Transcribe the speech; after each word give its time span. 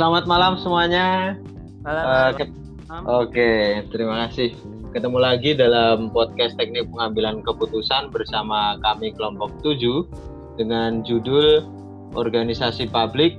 selamat 0.00 0.24
malam 0.24 0.56
semuanya. 0.56 1.36
Malam. 1.84 2.04
Uh, 2.08 2.30
ke- 2.32 2.48
Oke, 2.48 3.04
okay, 3.04 3.64
terima 3.92 4.24
kasih. 4.24 4.56
Ketemu 4.96 5.20
lagi 5.20 5.52
dalam 5.52 6.08
podcast 6.08 6.56
teknik 6.56 6.88
pengambilan 6.88 7.44
keputusan 7.44 8.08
bersama 8.08 8.80
kami 8.80 9.12
kelompok 9.12 9.52
7 9.60 10.08
dengan 10.56 11.04
judul 11.04 11.68
Organisasi 12.16 12.88
Publik, 12.88 13.36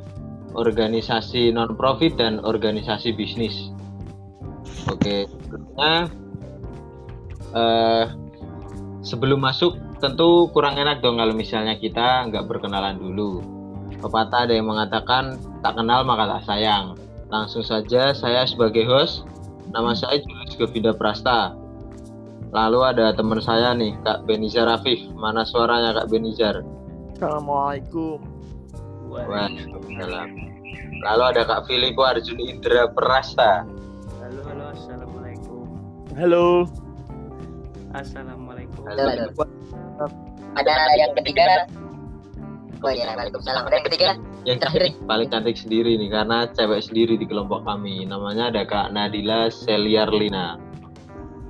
Organisasi 0.54 1.50
Non-Profit, 1.50 2.22
dan 2.22 2.38
Organisasi 2.46 3.18
Bisnis. 3.18 3.74
Oke, 4.86 5.26
sebelumnya 5.26 6.14
uh, 7.58 8.06
sebelum 9.02 9.42
masuk 9.42 9.82
tentu 9.98 10.46
kurang 10.54 10.78
enak 10.78 11.02
dong 11.02 11.18
kalau 11.18 11.34
misalnya 11.34 11.74
kita 11.82 12.30
nggak 12.30 12.46
berkenalan 12.46 13.02
dulu. 13.02 13.61
Pepatah 14.02 14.50
ada 14.50 14.54
yang 14.58 14.66
mengatakan 14.66 15.38
tak 15.62 15.78
kenal 15.78 16.02
maka 16.02 16.26
tak 16.38 16.42
sayang. 16.50 16.98
Langsung 17.30 17.62
saja 17.62 18.12
saya 18.12 18.44
sebagai 18.50 18.84
host, 18.90 19.24
nama 19.70 19.94
saya 19.94 20.20
Julius 20.20 20.58
Govinda 20.58 20.92
Prasta. 20.92 21.54
Lalu 22.52 22.80
ada 22.84 23.16
teman 23.16 23.40
saya 23.40 23.72
nih, 23.72 23.96
Kak 24.04 24.28
Benizar 24.28 24.68
Rafif. 24.68 25.00
Mana 25.16 25.48
suaranya 25.48 25.96
Kak 25.96 26.12
Benizar? 26.12 26.66
Assalamualaikum. 27.16 28.20
Waalaikumsalam. 29.08 30.30
Lalu 31.08 31.24
ada 31.32 31.42
Kak 31.48 31.70
Filipo 31.70 32.04
Arjun 32.04 32.42
Indra 32.42 32.92
Prasta. 32.92 33.64
Halo, 34.20 34.42
halo, 34.50 34.64
assalamualaikum. 34.76 35.64
Halo. 36.18 36.46
Assalamualaikum. 37.96 38.82
Halo. 38.84 39.06
ada 40.52 40.74
yang 41.00 41.16
ketiga 41.16 41.70
oh 42.82 42.92
iya 42.92 43.14
waalaikumsalam 43.14 43.64
yang 43.70 43.86
ketiga 43.86 44.10
Yang 44.42 44.58
terakhir 44.66 44.82
nih 44.90 44.96
paling 45.06 45.28
cantik 45.30 45.58
sendiri 45.58 45.92
nih 46.02 46.10
karena 46.10 46.50
cewek 46.50 46.82
sendiri 46.82 47.14
di 47.14 47.30
kelompok 47.30 47.62
kami. 47.62 48.10
Namanya 48.10 48.50
ada 48.50 48.66
Kak 48.66 48.90
Nadila 48.90 49.54
Seliarlina. 49.54 50.58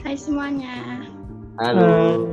Hai 0.04 0.20
semuanya. 0.20 1.08
Halo. 1.56 2.28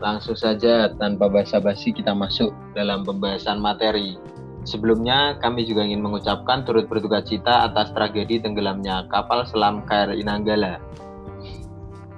Langsung 0.00 0.36
saja 0.36 0.92
tanpa 0.96 1.32
basa-basi 1.32 1.96
kita 1.96 2.12
masuk 2.12 2.52
dalam 2.76 3.00
pembahasan 3.04 3.60
materi. 3.60 4.20
Sebelumnya 4.68 5.40
kami 5.40 5.64
juga 5.64 5.88
ingin 5.88 6.04
mengucapkan 6.04 6.68
turut 6.68 6.84
berduka 6.84 7.24
cita 7.24 7.64
atas 7.64 7.96
tragedi 7.96 8.44
tenggelamnya 8.44 9.08
kapal 9.08 9.48
selam 9.48 9.84
KRI 9.88 10.20
Nanggala. 10.20 10.76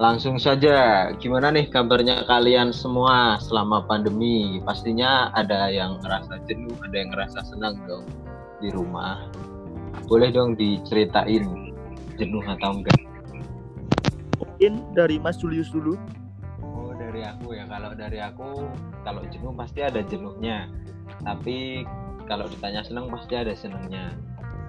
Langsung 0.00 0.40
saja, 0.40 1.08
gimana 1.20 1.52
nih 1.52 1.68
kabarnya 1.68 2.24
kalian 2.24 2.72
semua 2.72 3.36
selama 3.44 3.84
pandemi? 3.84 4.56
Pastinya 4.64 5.28
ada 5.36 5.68
yang 5.68 6.00
ngerasa 6.00 6.40
jenuh, 6.48 6.72
ada 6.80 6.96
yang 6.96 7.12
ngerasa 7.12 7.44
senang 7.44 7.76
dong 7.84 8.08
di 8.64 8.72
rumah. 8.72 9.28
Boleh 10.08 10.32
dong 10.32 10.56
diceritain 10.56 11.44
jenuh 12.16 12.44
atau 12.46 12.80
enggak? 12.80 12.96
Mungkin 14.40 14.96
dari 14.96 15.20
Mas 15.20 15.36
Julius 15.36 15.68
dulu. 15.68 16.00
Oh 16.64 16.96
dari 16.96 17.28
aku 17.28 17.52
ya 17.52 17.68
kalau 17.68 17.92
dari 17.92 18.18
aku 18.24 18.64
kalau 19.04 19.20
jenuh 19.28 19.52
pasti 19.52 19.84
ada 19.84 20.00
jenuhnya 20.00 20.72
tapi 21.20 21.84
kalau 22.24 22.48
ditanya 22.48 22.80
senang 22.80 23.10
pasti 23.10 23.34
ada 23.36 23.52
senangnya 23.52 24.16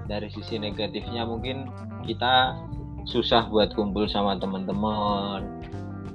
dari 0.09 0.27
sisi 0.27 0.59
negatifnya 0.59 1.23
mungkin 1.23 1.69
kita 2.03 2.59
susah 3.07 3.47
buat 3.51 3.75
kumpul 3.75 4.07
sama 4.07 4.39
teman-teman. 4.39 5.43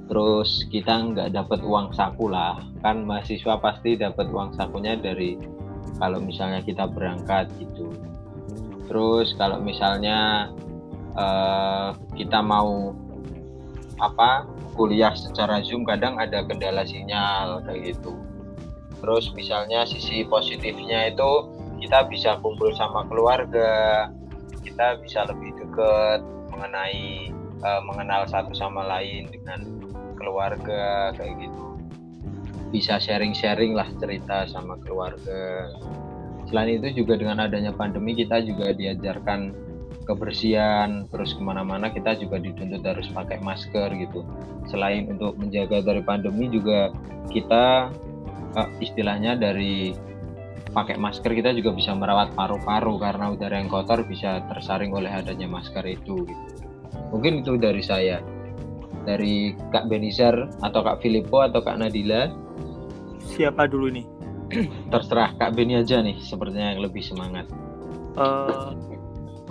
Terus 0.09 0.65
kita 0.73 1.13
nggak 1.13 1.37
dapat 1.37 1.61
uang 1.61 1.93
saku 1.93 2.33
lah. 2.33 2.57
Kan 2.81 3.05
mahasiswa 3.05 3.61
pasti 3.61 3.93
dapat 3.93 4.29
uang 4.33 4.57
sakunya 4.57 4.97
dari 4.97 5.37
kalau 6.01 6.17
misalnya 6.17 6.65
kita 6.65 6.89
berangkat 6.89 7.49
gitu. 7.61 7.93
Terus 8.89 9.37
kalau 9.37 9.61
misalnya 9.61 10.49
eh, 11.13 11.89
kita 12.17 12.41
mau 12.41 12.97
apa 13.99 14.47
kuliah 14.73 15.11
secara 15.11 15.59
Zoom 15.61 15.83
kadang 15.83 16.17
ada 16.17 16.41
kendala 16.47 16.87
sinyal 16.87 17.61
kayak 17.67 17.93
gitu. 17.93 18.17
Terus 18.99 19.31
misalnya 19.37 19.85
sisi 19.85 20.25
positifnya 20.25 21.13
itu 21.13 21.31
kita 21.79 22.07
bisa 22.11 22.35
kumpul 22.43 22.75
sama 22.75 23.07
keluarga, 23.07 24.07
kita 24.63 24.99
bisa 24.99 25.23
lebih 25.27 25.55
dekat 25.55 26.19
mengenai 26.59 27.31
uh, 27.63 27.81
mengenal 27.87 28.27
satu 28.27 28.51
sama 28.51 28.83
lain 28.83 29.31
dengan 29.31 29.63
keluarga 30.19 31.15
kayak 31.15 31.47
gitu. 31.47 31.63
Bisa 32.75 32.99
sharing-sharing 32.99 33.71
lah 33.71 33.87
cerita 33.97 34.43
sama 34.51 34.75
keluarga. 34.83 35.71
Selain 36.51 36.83
itu 36.83 37.01
juga 37.01 37.15
dengan 37.15 37.47
adanya 37.47 37.71
pandemi 37.71 38.11
kita 38.11 38.43
juga 38.43 38.75
diajarkan 38.75 39.55
kebersihan 40.09 41.05
terus 41.13 41.37
ke 41.37 41.41
mana-mana 41.45 41.93
kita 41.93 42.17
juga 42.17 42.41
dituntut 42.41 42.81
harus 42.81 43.05
pakai 43.13 43.37
masker 43.45 43.93
gitu 43.93 44.25
selain 44.65 45.05
untuk 45.05 45.37
menjaga 45.37 45.85
dari 45.85 46.01
pandemi 46.01 46.49
juga 46.49 46.89
kita 47.29 47.93
uh, 48.57 48.69
istilahnya 48.81 49.37
dari 49.37 49.93
pakai 50.69 50.95
masker 51.01 51.31
kita 51.33 51.53
juga 51.57 51.73
bisa 51.73 51.91
merawat 51.97 52.33
paru-paru 52.37 53.01
karena 53.01 53.33
udara 53.33 53.57
yang 53.57 53.69
kotor 53.69 54.05
bisa 54.05 54.45
tersaring 54.47 54.93
oleh 54.93 55.09
adanya 55.09 55.49
masker 55.49 55.81
itu 55.85 56.25
gitu. 56.25 56.43
mungkin 57.09 57.41
itu 57.41 57.57
dari 57.57 57.81
saya 57.81 58.21
dari 59.07 59.57
Kak 59.73 59.89
Benizar 59.89 60.51
atau 60.61 60.81
Kak 60.85 61.01
Filippo 61.01 61.41
atau 61.41 61.63
Kak 61.63 61.79
Nadila 61.81 62.29
Siapa 63.29 63.69
dulu 63.69 63.93
nih? 63.93 64.05
terserah 64.93 65.37
Kak 65.37 65.53
Beni 65.53 65.77
aja 65.77 66.01
nih 66.01 66.17
sepertinya 66.21 66.73
yang 66.73 66.81
lebih 66.85 67.01
semangat 67.05 67.45
Eh, 68.19 68.69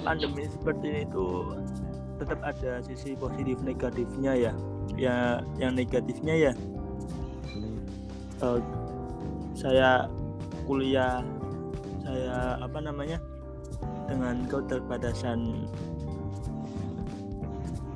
pandemi 0.04 0.44
seperti 0.44 0.84
ini 0.92 1.02
tuh 1.08 1.56
tetap 2.20 2.42
ada 2.42 2.82
sisi 2.84 3.14
positif 3.16 3.62
negatifnya 3.62 4.34
ya. 4.34 4.52
Ya, 4.98 5.40
yang 5.62 5.78
negatifnya 5.78 6.34
ya 6.34 6.52
eh, 8.42 8.60
saya 9.54 10.10
kuliah 10.68 11.24
saya 12.04 12.60
apa 12.60 12.78
namanya 12.84 13.16
dengan 14.04 14.44
keterbatasan 14.44 15.64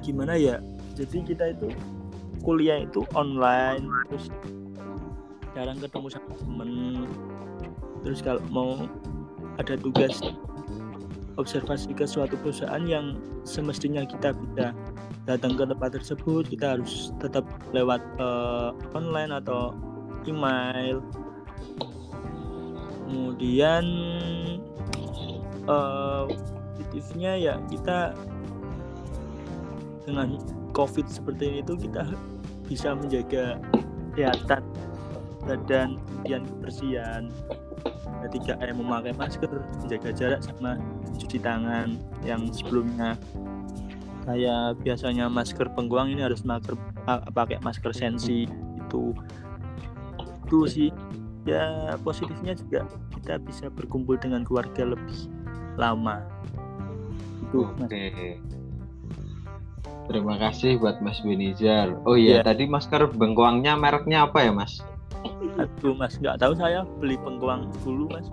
gimana 0.01 0.35
ya 0.35 0.57
jadi 0.97 1.21
kita 1.25 1.45
itu 1.53 1.69
kuliah 2.43 2.83
itu 2.83 3.05
online 3.13 3.87
terus 4.09 4.33
jarang 5.53 5.79
ketemu 5.79 6.07
sama 6.09 6.33
temen 6.41 6.71
terus 8.03 8.25
kalau 8.25 8.43
mau 8.51 8.89
ada 9.61 9.77
tugas 9.77 10.19
observasi 11.37 11.93
ke 11.97 12.05
suatu 12.05 12.37
perusahaan 12.41 12.83
yang 12.85 13.17
semestinya 13.47 14.05
kita 14.05 14.35
bisa 14.37 14.77
datang 15.25 15.55
ke 15.55 15.65
tempat 15.65 15.91
tersebut 15.97 16.45
kita 16.51 16.77
harus 16.77 17.15
tetap 17.23 17.47
lewat 17.71 18.03
uh, 18.19 18.75
online 18.93 19.33
atau 19.33 19.73
email 20.27 20.99
kemudian 23.13 23.85
uh, 25.69 26.25
positifnya 26.81 27.37
ya 27.37 27.55
kita 27.69 28.17
dengan 30.09 30.41
covid 30.73 31.05
seperti 31.07 31.53
ini 31.53 31.61
tuh 31.61 31.77
kita 31.77 32.09
bisa 32.65 32.97
menjaga 32.97 33.61
kesehatan 34.17 34.65
dan 36.25 36.43
kebersihan. 36.49 37.29
Ketika 38.23 38.55
M 38.63 38.79
memakai 38.79 39.13
masker 39.19 39.51
menjaga 39.83 40.15
jarak 40.15 40.41
sama 40.47 40.79
cuci 41.19 41.43
tangan 41.43 41.99
yang 42.23 42.49
sebelumnya. 42.55 43.19
Saya 44.23 44.71
biasanya 44.79 45.27
masker 45.27 45.67
pengguang 45.75 46.15
ini 46.15 46.23
harus 46.23 46.47
masker 46.47 46.79
pakai 47.35 47.59
masker 47.59 47.91
sensi 47.91 48.47
itu. 48.79 49.11
Itu 50.47 50.71
sih 50.71 50.95
ya 51.43 51.65
positifnya 52.01 52.55
juga 52.55 52.87
kita 53.13 53.39
bisa 53.39 53.67
berkumpul 53.69 54.15
dengan 54.17 54.43
keluarga 54.43 54.87
lebih 54.87 55.27
lama 55.75 56.23
itu 57.43 57.67
Oke. 57.67 57.79
Mas. 57.79 57.93
Terima 60.03 60.35
kasih 60.35 60.77
buat 60.77 60.99
Mas 60.99 61.23
Benizar. 61.23 61.95
Oh 62.05 62.19
iya, 62.19 62.41
Iya. 62.41 62.45
tadi 62.45 62.67
masker 62.67 63.13
bengkoangnya 63.13 63.79
mereknya 63.79 64.27
apa 64.27 64.43
ya, 64.43 64.53
Mas? 64.53 64.83
aduh 65.55 65.95
mas 65.95 66.19
nggak 66.19 66.41
tahu 66.43 66.57
saya 66.59 66.83
beli 66.99 67.15
pengguang 67.21 67.71
dulu 67.87 68.11
mas 68.11 68.27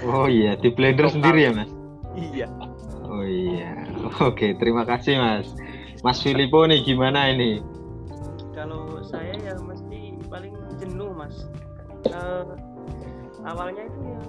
Oh 0.00 0.24
iya, 0.24 0.56
di 0.56 0.72
blender 0.72 1.10
sendiri 1.12 1.44
ya, 1.44 1.52
Mas? 1.52 1.68
iya 2.16 2.48
Oh 3.04 3.20
iya. 3.20 3.84
Oke, 4.24 4.56
terima 4.56 4.88
kasih, 4.88 5.20
Mas. 5.20 5.52
Mas 6.00 6.24
Filippo 6.24 6.64
nih 6.64 6.80
gimana 6.80 7.28
ini? 7.28 7.60
Kalau 8.56 9.04
saya 9.04 9.36
ya 9.36 9.52
mesti 9.60 10.16
paling 10.26 10.56
jenuh 10.80 11.12
mas. 11.12 11.44
Eh, 12.10 12.44
awalnya 13.46 13.86
itu 13.86 14.00
ya 14.02 14.22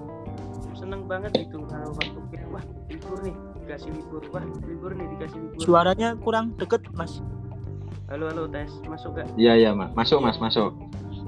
seneng 0.78 1.08
banget 1.10 1.32
gitu 1.38 1.64
kalau 1.66 1.96
waktu 1.96 2.20
kayak 2.30 2.48
wah 2.54 2.66
libur 2.92 3.18
nih 3.26 3.36
dikasih 3.66 3.90
libur. 3.96 4.22
Wah 4.30 4.44
libur 4.46 4.92
nih 4.94 5.08
dikasih 5.18 5.40
libur. 5.42 5.62
suaranya 5.64 6.14
kurang 6.22 6.54
deket 6.60 6.86
mas. 6.94 7.24
Halo 8.12 8.30
halo 8.30 8.46
tes. 8.46 8.70
Masuk 8.86 9.18
gak? 9.18 9.26
Iya, 9.40 9.58
iya, 9.58 9.72
Mas. 9.72 9.90
Masuk, 9.96 10.22
Mas, 10.22 10.38
masuk. 10.38 10.76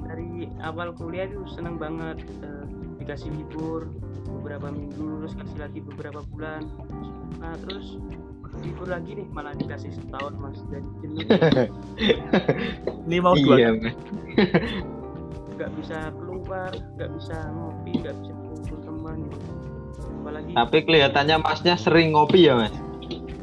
Dari 0.06 0.46
awal 0.62 0.94
kuliah 0.94 1.26
itu 1.26 1.42
seneng 1.50 1.80
banget 1.80 2.20
eh, 2.44 2.64
dikasih 3.02 3.32
libur 3.32 3.90
beberapa 4.38 4.70
minggu 4.70 5.24
terus 5.24 5.34
kasih 5.34 5.58
lagi 5.58 5.78
beberapa 5.82 6.20
bulan. 6.30 6.68
Nah 7.42 7.58
terus 7.64 7.98
libur 8.62 8.86
lagi 8.86 9.18
nih 9.18 9.26
malah 9.34 9.56
dikasih 9.58 9.90
setahun 9.98 10.36
mas. 10.38 10.60
Jadi 10.70 10.88
jenuh. 11.02 11.26
Ini 13.08 13.18
mau 13.18 13.34
dua 13.34 13.56
iya 13.58 13.70
nggak 15.56 15.70
bisa 15.80 15.96
keluar 16.46 16.70
nggak 16.94 17.10
bisa 17.18 17.36
ngopi 17.50 17.90
nggak 17.98 18.14
bisa 18.22 18.32
kumpul 18.38 18.78
teman. 18.86 19.18
Gitu 19.26 19.66
apalagi 20.26 20.50
tapi 20.54 20.76
kelihatannya 20.86 21.36
masnya 21.42 21.74
sering 21.74 22.14
ngopi 22.14 22.46
ya 22.46 22.54
mas? 22.54 22.74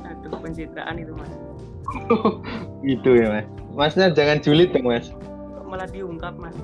Aduh 0.08 0.32
pencitraan 0.40 0.96
itu 1.00 1.12
mas. 1.16 1.32
Gitu 2.88 3.10
ya 3.20 3.28
mas. 3.40 3.48
Masnya 3.76 4.12
jangan 4.16 4.40
julid 4.40 4.72
dong 4.72 4.88
mas. 4.88 5.12
Malah 5.68 5.88
diungkap 5.92 6.36
mas. 6.40 6.56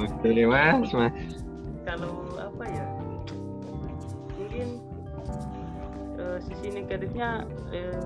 Oke 0.00 0.30
mas 0.48 0.90
mas. 0.92 1.12
Kalau 1.84 2.12
apa 2.40 2.64
ya? 2.68 2.86
Mungkin 4.36 4.68
eh, 6.20 6.38
sisi 6.44 6.68
negatifnya 6.72 7.44
eh, 7.72 8.00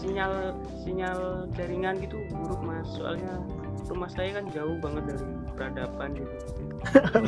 sinyal 0.00 0.56
sinyal 0.80 1.44
jaringan 1.52 2.00
gitu 2.00 2.16
buruk 2.32 2.60
mas. 2.64 2.88
Soalnya 2.96 3.44
rumah 3.92 4.08
saya 4.08 4.40
kan 4.40 4.48
jauh 4.54 4.80
banget 4.80 5.12
dari 5.12 5.24
peradaban 5.54 6.10
gitu. 6.16 6.34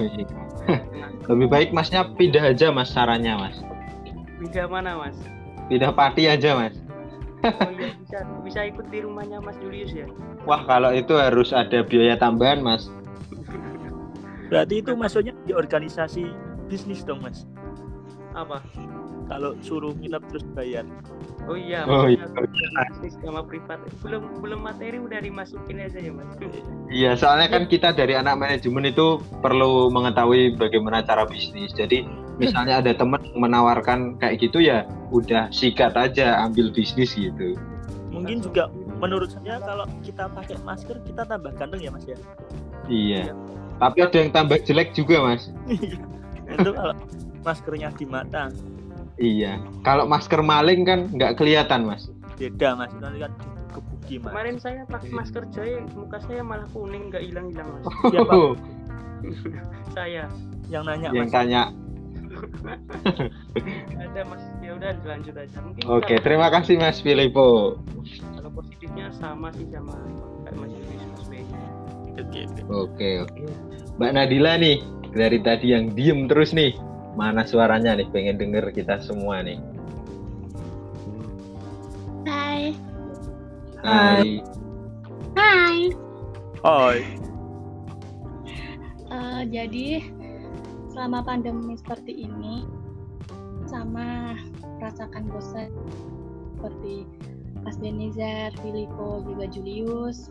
Lebih 1.28 1.48
baik 1.52 1.68
masnya 1.76 2.08
pindah 2.16 2.56
aja 2.56 2.72
mas 2.72 2.88
sarannya 2.88 3.36
mas. 3.36 3.56
Pindah 4.40 4.66
mana 4.72 4.96
mas? 4.96 5.16
Pindah 5.68 5.92
pati 5.92 6.26
aja 6.26 6.56
mas. 6.56 6.74
Oh 7.42 7.74
iya 7.74 7.90
bisa 7.98 8.18
bisa 8.46 8.60
ikut 8.70 8.86
di 8.88 9.02
rumahnya 9.02 9.42
mas 9.42 9.58
Julius 9.60 9.92
ya? 9.92 10.06
Wah 10.48 10.62
kalau 10.64 10.94
itu 10.94 11.12
harus 11.18 11.52
ada 11.52 11.84
biaya 11.84 12.16
tambahan 12.16 12.64
mas. 12.64 12.88
Berarti 14.48 14.80
itu 14.80 14.92
maksudnya 14.96 15.36
di 15.44 15.52
organisasi 15.52 16.28
bisnis 16.70 17.04
dong 17.04 17.20
mas. 17.20 17.44
apa 18.32 18.64
Kalau 19.32 19.56
suruh 19.64 19.96
nginep 19.96 20.22
terus 20.28 20.44
bayar. 20.52 20.84
oh 21.50 21.58
iya 21.58 21.82
Oh, 21.90 22.06
bisnis 22.06 23.18
sama 23.18 23.42
privat 23.42 23.82
belum 24.04 24.38
belum 24.38 24.62
materi 24.62 25.02
udah 25.02 25.18
dimasukin 25.18 25.82
aja 25.82 25.98
ya 25.98 26.14
mas 26.14 26.30
Iya, 26.86 27.18
soalnya 27.18 27.50
kan 27.50 27.66
kita 27.66 27.90
dari 27.96 28.14
anak 28.14 28.38
manajemen 28.38 28.86
itu 28.86 29.18
perlu 29.42 29.90
mengetahui 29.90 30.54
bagaimana 30.54 31.02
cara 31.02 31.26
bisnis. 31.26 31.74
Jadi 31.74 32.06
misalnya 32.38 32.78
ada 32.78 32.94
teman 32.94 33.18
yang 33.26 33.42
menawarkan 33.42 34.20
kayak 34.22 34.38
gitu 34.38 34.62
ya, 34.62 34.86
udah 35.10 35.50
sikat 35.50 35.96
aja 35.98 36.38
ambil 36.46 36.70
bisnis 36.70 37.16
gitu. 37.16 37.58
Mungkin 38.12 38.44
juga 38.44 38.70
menurut 39.02 39.34
saya 39.34 39.58
kalau 39.64 39.88
kita 40.04 40.30
pakai 40.30 40.60
masker 40.62 41.00
kita 41.08 41.26
tambah 41.26 41.50
ganteng 41.58 41.80
ya 41.82 41.90
mas 41.90 42.06
ya. 42.06 42.18
Iya. 42.86 43.34
Tapi 43.82 43.98
ada 43.98 44.14
yang 44.14 44.30
tambah 44.30 44.62
jelek 44.62 44.94
juga, 44.94 45.26
Mas. 45.26 45.50
itu 46.54 46.70
kalau 46.70 46.94
maskernya 47.42 47.90
di 47.98 48.06
mata 48.06 48.52
Iya. 49.22 49.62
Kalau 49.80 50.04
masker 50.04 50.42
maling 50.42 50.82
kan 50.82 51.06
nggak 51.08 51.38
kelihatan, 51.38 51.86
Mas. 51.86 52.10
beda 52.34 52.74
mas. 52.74 52.90
Nanti 52.98 53.22
kan 53.22 53.32
kebuki 53.70 54.18
mas. 54.18 54.34
kemarin 54.34 54.56
saya 54.58 54.82
pakai 54.84 55.10
masker 55.10 55.46
jahit 55.48 55.86
muka 55.94 56.18
saya 56.20 56.42
malah 56.42 56.66
kuning 56.68 57.06
nggak 57.06 57.22
hilang 57.22 57.46
hilang 57.48 57.68
mas 57.70 57.84
Siapa 58.04 58.34
saya 59.94 60.26
yang 60.66 60.82
nanya 60.82 61.08
yang 61.08 61.24
mas? 61.24 61.32
tanya. 61.32 61.62
ada 63.94 64.20
mas 64.24 64.42
ya 64.58 64.74
udah 64.74 64.90
lanjut 65.04 65.34
aja 65.36 65.58
mungkin 65.60 65.82
Oke, 65.86 66.02
kalau- 66.10 66.22
terima 66.22 66.48
kasih 66.50 66.74
Mas 66.76 66.98
Filipo. 66.98 67.78
kalau 68.34 68.50
positifnya 68.50 69.06
sama 69.14 69.52
sih 69.52 69.68
sama 69.70 69.94
kayak 70.42 70.56
mas. 70.58 70.72
Oke, 72.68 73.08
oke. 73.20 73.42
Mbak 73.96 74.10
Nadila 74.12 74.56
nih, 74.56 74.80
dari 75.12 75.38
tadi 75.38 75.66
yang 75.70 75.92
diem 75.92 76.26
terus 76.26 76.50
nih. 76.50 76.72
Mana 77.12 77.44
suaranya 77.44 77.92
nih? 77.92 78.08
Pengen 78.08 78.40
denger 78.40 78.72
kita 78.72 79.00
semua 79.04 79.44
nih. 79.44 79.60
Hai. 82.24 82.72
Hai. 83.84 84.40
Hai. 85.36 85.78
Oi. 86.62 86.98
Eh, 89.12 89.42
jadi 89.52 90.00
selama 90.94 91.20
pandemi 91.26 91.76
seperti 91.76 92.24
ini 92.24 92.64
sama 93.68 94.38
merasakan 94.80 95.28
bosan 95.28 95.72
seperti 96.56 97.04
Mas 97.62 97.78
Benizar, 97.78 98.54
Filipo, 98.62 99.22
juga 99.26 99.46
Julius. 99.50 100.30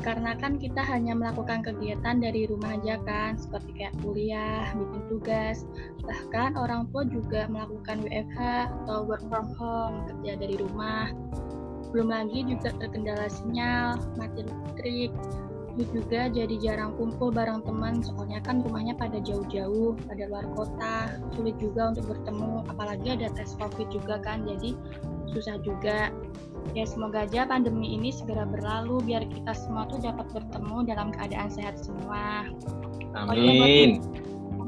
Karena 0.00 0.32
kan 0.36 0.56
kita 0.56 0.80
hanya 0.80 1.12
melakukan 1.12 1.60
kegiatan 1.60 2.16
dari 2.20 2.48
rumah 2.48 2.76
aja 2.80 2.96
kan, 3.04 3.36
seperti 3.36 3.84
kayak 3.84 3.94
kuliah, 4.00 4.72
bikin 4.72 5.02
tugas, 5.12 5.68
bahkan 6.00 6.56
orang 6.56 6.88
tua 6.88 7.04
juga 7.04 7.44
melakukan 7.52 8.00
WFH 8.08 8.40
atau 8.84 9.04
work 9.04 9.24
from 9.28 9.52
home, 9.60 10.08
kerja 10.08 10.40
dari 10.40 10.56
rumah. 10.56 11.12
Belum 11.92 12.08
lagi 12.08 12.46
juga 12.48 12.72
terkendala 12.80 13.28
sinyal, 13.28 13.98
mati 14.16 14.46
listrik, 14.46 15.12
juga 15.88 16.28
jadi 16.28 16.54
jarang 16.60 16.92
kumpul 17.00 17.32
bareng 17.32 17.64
teman 17.64 18.04
soalnya 18.04 18.42
kan 18.44 18.60
rumahnya 18.60 18.92
pada 18.98 19.16
jauh-jauh 19.22 19.96
pada 20.04 20.28
luar 20.28 20.44
kota. 20.52 21.16
Sulit 21.32 21.56
juga 21.56 21.94
untuk 21.94 22.10
bertemu 22.10 22.68
apalagi 22.68 23.08
ada 23.16 23.32
tes 23.32 23.56
covid 23.56 23.88
juga 23.88 24.20
kan 24.20 24.44
jadi 24.44 24.76
susah 25.32 25.56
juga 25.62 26.10
ya 26.76 26.84
semoga 26.86 27.24
aja 27.24 27.48
pandemi 27.48 27.96
ini 27.96 28.12
segera 28.12 28.44
berlalu 28.46 29.02
biar 29.06 29.24
kita 29.26 29.52
semua 29.56 29.88
tuh 29.88 29.98
dapat 30.02 30.26
bertemu 30.30 30.76
dalam 30.86 31.08
keadaan 31.10 31.50
sehat 31.50 31.80
semua 31.80 32.46
Amin. 33.16 33.98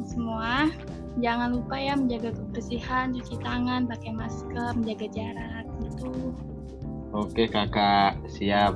Semua 0.02 0.66
jangan 1.22 1.54
lupa 1.54 1.78
ya 1.78 1.94
menjaga 1.94 2.34
kebersihan 2.34 3.14
cuci 3.14 3.38
tangan 3.38 3.86
pakai 3.86 4.10
masker 4.10 4.74
menjaga 4.74 5.06
jarak 5.14 5.64
gitu 5.78 6.34
Oke, 7.12 7.44
Kakak. 7.44 8.16
Siap. 8.24 8.72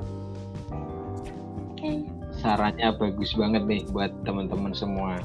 oke 1.73 2.17
sarannya 2.37 2.93
bagus 3.01 3.33
banget 3.33 3.65
nih 3.65 3.83
buat 3.91 4.13
teman-teman 4.29 4.77
semua. 4.77 5.17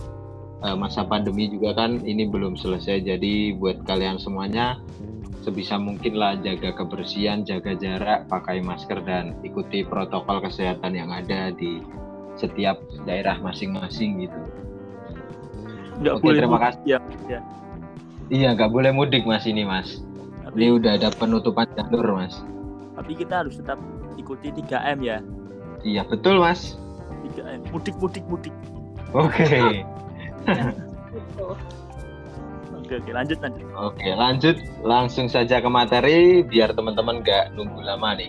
Eh, 0.61 0.77
masa 0.77 1.03
pandemi 1.03 1.51
juga 1.51 1.75
kan 1.75 1.99
ini 2.05 2.29
belum 2.29 2.55
selesai, 2.55 3.03
jadi 3.03 3.57
buat 3.57 3.83
kalian 3.83 4.21
semuanya 4.21 4.79
sebisa 5.41 5.75
mungkin 5.77 6.17
lah 6.17 6.37
jaga 6.37 6.73
kebersihan, 6.73 7.41
jaga 7.41 7.73
jarak, 7.77 8.29
pakai 8.29 8.61
masker 8.61 9.01
dan 9.03 9.37
ikuti 9.41 9.81
protokol 9.81 10.41
kesehatan 10.41 10.93
yang 10.93 11.09
ada 11.09 11.49
di 11.53 11.81
setiap 12.37 12.79
daerah 13.03 13.37
masing-masing 13.41 14.25
gitu. 14.25 14.39
Nggak 16.01 16.15
Oke, 16.17 16.23
boleh 16.23 16.41
terima 16.41 16.57
mudik 16.57 16.65
kasih. 16.69 16.81
ya. 16.85 16.99
ya. 17.27 17.39
Iya, 18.31 18.49
nggak 18.55 18.71
boleh 18.71 18.91
mudik 18.95 19.27
mas 19.27 19.43
ini 19.43 19.67
mas. 19.67 19.99
Tapi, 20.47 20.55
Ini 20.57 20.67
udah 20.79 20.91
ada 20.97 21.09
penutupan 21.13 21.67
jalur 21.75 22.17
mas. 22.17 22.35
tapi 22.91 23.17
kita 23.17 23.41
harus 23.41 23.57
tetap 23.57 23.81
ikuti 24.15 24.53
3M 24.53 24.99
ya. 25.01 25.17
Iya 25.81 26.05
betul 26.05 26.37
mas. 26.37 26.77
3M. 27.33 27.65
Mudik, 27.73 27.95
mudik, 27.97 28.23
mudik. 28.29 28.53
Oke. 29.11 29.81
gitu 29.81 29.85
Oke, 32.91 33.07
oke. 33.07 33.15
Lanjut, 33.15 33.39
lanjut. 33.39 33.63
Oke, 33.79 34.09
lanjut 34.11 34.55
langsung 34.83 35.31
saja 35.31 35.63
ke 35.63 35.69
materi 35.71 36.43
biar 36.43 36.75
teman-teman 36.75 37.23
nggak 37.23 37.55
nunggu 37.55 37.79
lama 37.87 38.19
nih. 38.19 38.27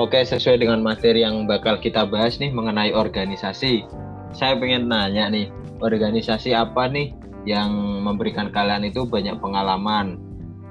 Oke, 0.00 0.24
sesuai 0.24 0.64
dengan 0.64 0.80
materi 0.80 1.20
yang 1.20 1.44
bakal 1.44 1.76
kita 1.76 2.08
bahas 2.08 2.40
nih 2.40 2.48
mengenai 2.56 2.96
organisasi. 2.96 3.84
Saya 4.32 4.56
pengen 4.56 4.88
nanya 4.88 5.28
nih, 5.28 5.52
organisasi 5.84 6.56
apa 6.56 6.88
nih 6.88 7.12
yang 7.44 7.68
memberikan 8.00 8.48
kalian 8.48 8.88
itu 8.88 9.04
banyak 9.04 9.36
pengalaman? 9.44 10.16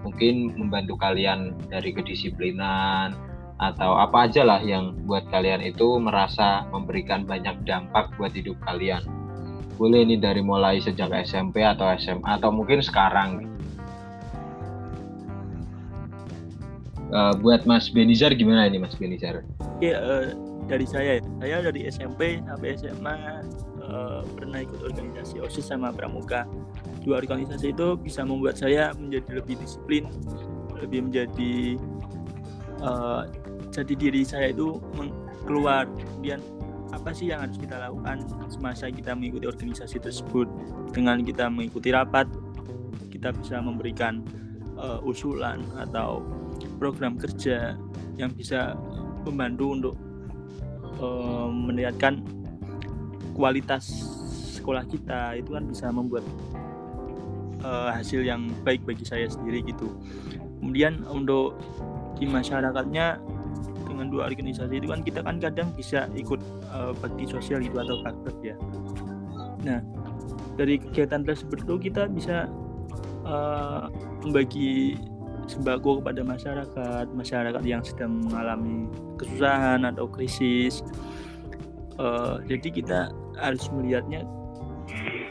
Mungkin 0.01 0.57
membantu 0.57 0.97
kalian 0.97 1.53
dari 1.69 1.93
kedisiplinan 1.93 3.13
atau 3.61 4.01
apa 4.01 4.25
aja 4.25 4.41
lah 4.41 4.57
yang 4.65 4.97
buat 5.05 5.29
kalian 5.29 5.61
itu 5.61 6.01
merasa 6.01 6.65
memberikan 6.73 7.29
banyak 7.29 7.53
dampak 7.69 8.09
buat 8.17 8.33
hidup 8.33 8.57
kalian. 8.65 9.20
Boleh 9.79 10.07
nih 10.07 10.19
dari 10.19 10.41
mulai 10.43 10.79
sejak 10.79 11.11
SMP 11.23 11.61
atau 11.61 11.87
SMA 11.99 12.37
atau 12.37 12.49
mungkin 12.53 12.79
sekarang 12.83 13.51
Eh, 17.11 17.33
buat 17.43 17.67
Mas 17.67 17.91
Benizar 17.91 18.31
gimana 18.31 18.71
ini 18.71 18.79
Mas 18.79 18.95
Benizar? 18.95 19.43
Oke, 19.59 19.91
eh, 19.91 20.31
dari 20.71 20.87
saya 20.87 21.19
ya. 21.19 21.23
Saya 21.43 21.55
dari 21.59 21.83
SMP 21.91 22.39
sampai 22.39 22.67
SMA 22.79 23.15
eh, 23.83 24.21
pernah 24.39 24.59
ikut 24.63 24.79
organisasi 24.79 25.43
OSIS 25.43 25.67
sama 25.67 25.91
Pramuka. 25.91 26.47
Dua 27.03 27.19
organisasi 27.19 27.75
itu 27.75 27.99
bisa 27.99 28.23
membuat 28.23 28.55
saya 28.55 28.95
menjadi 28.95 29.43
lebih 29.43 29.59
disiplin, 29.59 30.07
lebih 30.79 31.11
menjadi 31.11 31.75
eh, 32.79 33.23
jadi 33.75 33.93
diri 33.99 34.23
saya 34.23 34.55
itu 34.55 34.79
keluar. 35.43 35.91
Kemudian 35.91 36.39
apa 36.91 37.15
sih 37.15 37.31
yang 37.31 37.47
harus 37.47 37.55
kita 37.55 37.79
lakukan 37.79 38.27
semasa 38.51 38.91
kita 38.91 39.15
mengikuti 39.15 39.47
organisasi 39.47 39.97
tersebut? 40.03 40.47
Dengan 40.91 41.23
kita 41.23 41.47
mengikuti 41.47 41.89
rapat, 41.95 42.27
kita 43.07 43.31
bisa 43.31 43.63
memberikan 43.63 44.21
eh, 44.75 44.99
usulan 45.01 45.63
atau 45.79 46.21
program 46.77 47.15
kerja 47.15 47.79
yang 48.19 48.31
bisa 48.35 48.75
membantu 49.23 49.65
untuk 49.71 49.95
eh, 50.99 51.49
meningkatkan 51.49 52.21
kualitas 53.33 53.87
sekolah 54.59 54.85
kita 54.85 55.39
itu 55.39 55.55
kan 55.55 55.63
bisa 55.65 55.87
membuat 55.89 56.27
eh, 57.63 57.89
hasil 57.95 58.21
yang 58.21 58.51
baik 58.67 58.83
bagi 58.83 59.07
saya 59.07 59.31
sendiri 59.31 59.63
gitu. 59.63 59.89
Kemudian 60.59 61.01
untuk 61.09 61.57
di 62.21 62.29
masyarakatnya 62.29 63.17
dua 64.11 64.27
organisasi 64.27 64.83
itu 64.83 64.87
kan 64.91 65.01
kita 65.01 65.23
kan 65.23 65.39
kadang 65.39 65.71
bisa 65.73 66.11
ikut 66.13 66.43
eh, 66.75 66.93
bakti 66.99 67.23
sosial 67.25 67.63
itu 67.63 67.79
atau 67.79 68.03
bakti 68.03 68.51
ya. 68.51 68.57
Nah 69.63 69.79
dari 70.59 70.77
kegiatan 70.77 71.23
tersebut 71.23 71.63
itu 71.63 71.89
kita 71.89 72.11
bisa 72.11 72.51
eh, 73.23 73.83
membagi 74.27 74.99
sembako 75.49 76.03
kepada 76.03 76.21
masyarakat 76.21 77.05
masyarakat 77.11 77.63
yang 77.65 77.81
sedang 77.81 78.21
mengalami 78.27 78.91
kesusahan 79.15 79.87
atau 79.87 80.05
krisis. 80.05 80.83
Eh, 81.97 82.35
jadi 82.51 82.67
kita 82.67 82.99
harus 83.39 83.65
melihatnya 83.71 84.27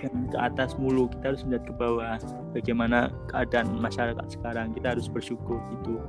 ke 0.08 0.38
atas 0.40 0.72
mulu 0.80 1.12
kita 1.12 1.36
harus 1.36 1.42
melihat 1.44 1.64
ke 1.68 1.74
bawah. 1.76 2.16
Bagaimana 2.56 3.12
keadaan 3.28 3.76
masyarakat 3.76 4.26
sekarang 4.32 4.72
kita 4.72 4.96
harus 4.96 5.06
bersyukur 5.12 5.60
itu 5.80 6.00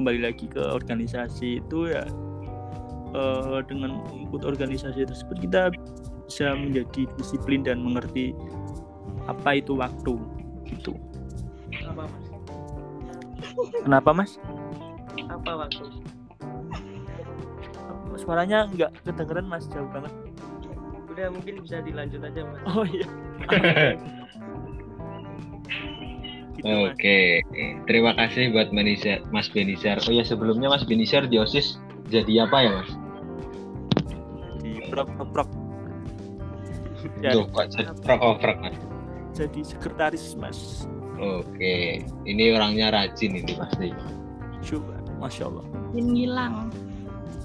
kembali 0.00 0.20
lagi 0.24 0.48
ke 0.48 0.64
organisasi 0.64 1.60
itu 1.60 1.92
ya 1.92 2.08
eh, 3.12 3.60
dengan 3.68 4.00
ikut 4.16 4.48
organisasi 4.48 5.04
tersebut 5.04 5.36
kita 5.44 5.68
bisa 6.24 6.56
menjadi 6.56 7.04
disiplin 7.20 7.60
dan 7.60 7.84
mengerti 7.84 8.32
apa 9.28 9.60
itu 9.60 9.76
waktu 9.76 10.16
gitu. 10.64 10.96
Apa 11.84 12.08
mas? 12.08 12.24
Kenapa 13.84 14.10
mas? 14.16 14.30
Apa 15.28 15.68
waktu? 15.68 15.84
Suaranya 18.16 18.64
nggak 18.72 19.04
kedengeran 19.04 19.44
mas. 19.44 19.68
Jauh 19.68 19.90
banget. 19.92 20.12
Udah 21.12 21.28
mungkin 21.28 21.60
bisa 21.60 21.84
dilanjut 21.84 22.24
aja 22.24 22.40
mas. 22.48 22.62
Oh 22.72 22.88
iya 22.88 23.04
gitu 26.60 26.68
mas 26.68 26.92
Oke, 26.92 27.40
terima 27.84 28.12
kasih 28.12 28.52
buat 28.52 28.68
Benizar, 28.68 29.24
Mas 29.28 29.48
Benizar. 29.48 29.96
Oh 30.04 30.12
ya 30.12 30.22
sebelumnya 30.22 30.68
Mas 30.68 30.84
Benizar 30.84 31.24
di 31.24 31.36
OSIS 31.36 31.80
jadi 32.06 32.44
apa 32.44 32.56
ya 32.60 32.70
Mas? 32.76 32.90
di 34.58 34.76
prok 34.86 35.08
prok 35.32 35.48
ya 37.18 37.32
Tuh 37.32 37.44
kok 37.48 37.64
jadi 37.70 37.88
prok 38.36 38.58
Mas? 38.60 38.76
jadi 39.32 39.60
sekretaris 39.64 40.36
mas 40.36 40.84
Oke, 41.20 42.00
ini 42.24 42.44
orangnya 42.50 42.88
rajin 42.90 43.36
ini 43.36 43.52
pasti. 43.52 43.92
coba 44.64 44.96
masya 45.16 45.48
allah 45.48 45.64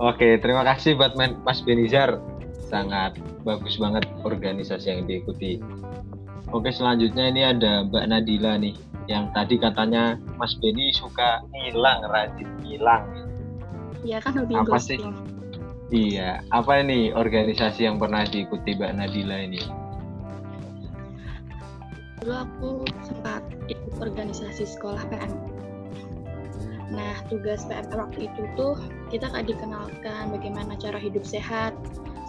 Oke, 0.00 0.40
terima 0.40 0.64
kasih 0.64 0.96
buat 0.96 1.12
Mas 1.16 1.60
Benizar. 1.60 2.16
Sangat 2.70 3.18
bagus 3.42 3.76
banget 3.76 4.06
organisasi 4.22 4.86
yang 4.94 5.02
diikuti. 5.10 5.58
Oke, 6.54 6.70
selanjutnya 6.70 7.30
ini 7.30 7.42
ada 7.42 7.84
Mbak 7.90 8.04
Nadila 8.06 8.58
nih. 8.58 8.78
Yang 9.10 9.24
tadi 9.34 9.54
katanya 9.58 10.16
Mas 10.38 10.54
Beni 10.62 10.94
suka 10.94 11.42
ngilang, 11.50 12.06
rajin 12.06 12.48
ngilang. 12.62 13.04
ya 14.00 14.16
kan 14.22 14.32
lebih 14.32 14.64
Apa 14.64 14.80
sih? 14.80 14.96
Iya, 15.90 16.40
apa 16.54 16.80
ini 16.80 17.10
organisasi 17.12 17.84
yang 17.84 17.98
pernah 17.98 18.22
diikuti 18.24 18.78
Mbak 18.78 18.92
Nadila 18.96 19.36
ini? 19.42 19.60
dulu 22.20 22.36
aku 22.36 22.70
sempat 23.00 23.40
ikut 23.72 23.96
organisasi 23.96 24.68
sekolah 24.68 25.00
PM 25.08 25.32
nah 26.92 27.16
tugas 27.32 27.64
PM 27.64 27.88
waktu 27.96 28.28
itu 28.28 28.42
tuh 28.58 28.76
kita 29.08 29.30
kayak 29.32 29.48
dikenalkan 29.48 30.28
bagaimana 30.28 30.76
cara 30.76 31.00
hidup 31.00 31.24
sehat 31.24 31.72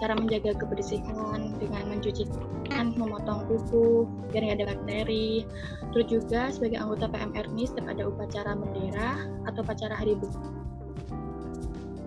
cara 0.02 0.18
menjaga 0.18 0.58
kebersihan 0.58 1.54
dengan 1.62 1.86
mencuci 1.86 2.26
tangan, 2.66 2.98
memotong 2.98 3.46
kuku 3.46 4.10
biar 4.34 4.42
nggak 4.50 4.58
ada 4.58 4.68
bakteri. 4.74 5.46
Terus 5.94 6.08
juga 6.10 6.50
sebagai 6.50 6.82
anggota 6.82 7.06
PMR 7.06 7.46
ini 7.54 7.70
setiap 7.70 7.86
ada 7.94 8.10
upacara 8.10 8.58
bendera 8.58 9.30
atau 9.46 9.62
upacara 9.62 9.94
hari 9.94 10.18
bu 10.18 10.26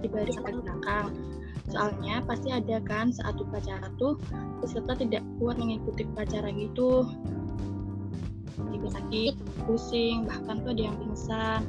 di 0.02 0.10
baris 0.10 0.34
atau 0.42 0.58
belakang. 0.58 1.14
Soalnya 1.70 2.20
pasti 2.26 2.50
ada 2.50 2.82
kan 2.82 3.14
saat 3.14 3.38
upacara 3.38 3.86
tuh 3.96 4.18
peserta 4.58 4.98
tidak 4.98 5.22
kuat 5.38 5.54
mengikuti 5.56 6.02
upacara 6.02 6.50
gitu. 6.50 7.06
Jadi 8.58 8.88
sakit, 8.90 9.34
pusing, 9.70 10.26
bahkan 10.26 10.66
tuh 10.66 10.74
ada 10.74 10.82
yang 10.90 10.96
pingsan. 10.98 11.62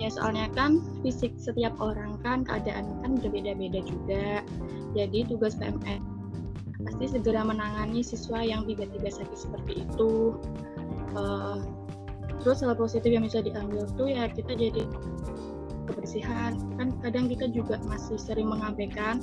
Ya 0.00 0.08
soalnya 0.08 0.48
kan 0.56 0.80
fisik 1.04 1.36
setiap 1.36 1.76
orang 1.76 2.16
kan 2.24 2.48
keadaan 2.48 2.88
kan 3.04 3.20
berbeda-beda 3.20 3.84
juga. 3.84 4.40
Jadi 4.94 5.26
tugas 5.30 5.54
PMR 5.54 6.02
pasti 6.80 7.12
segera 7.12 7.44
menangani 7.44 8.00
siswa 8.00 8.40
yang 8.40 8.64
tiba-tiba 8.64 9.12
sakit 9.12 9.38
seperti 9.38 9.84
itu. 9.84 10.36
Eh, 11.16 11.58
terus 12.40 12.64
hal 12.64 12.72
positif 12.72 13.10
yang 13.12 13.26
bisa 13.26 13.44
diambil 13.44 13.84
tuh 13.98 14.08
ya 14.08 14.30
kita 14.32 14.56
jadi 14.56 14.82
kebersihan. 15.90 16.56
Kan 16.80 16.96
kadang 17.04 17.28
kita 17.28 17.50
juga 17.52 17.76
masih 17.84 18.16
sering 18.16 18.48
mengabaikan 18.48 19.20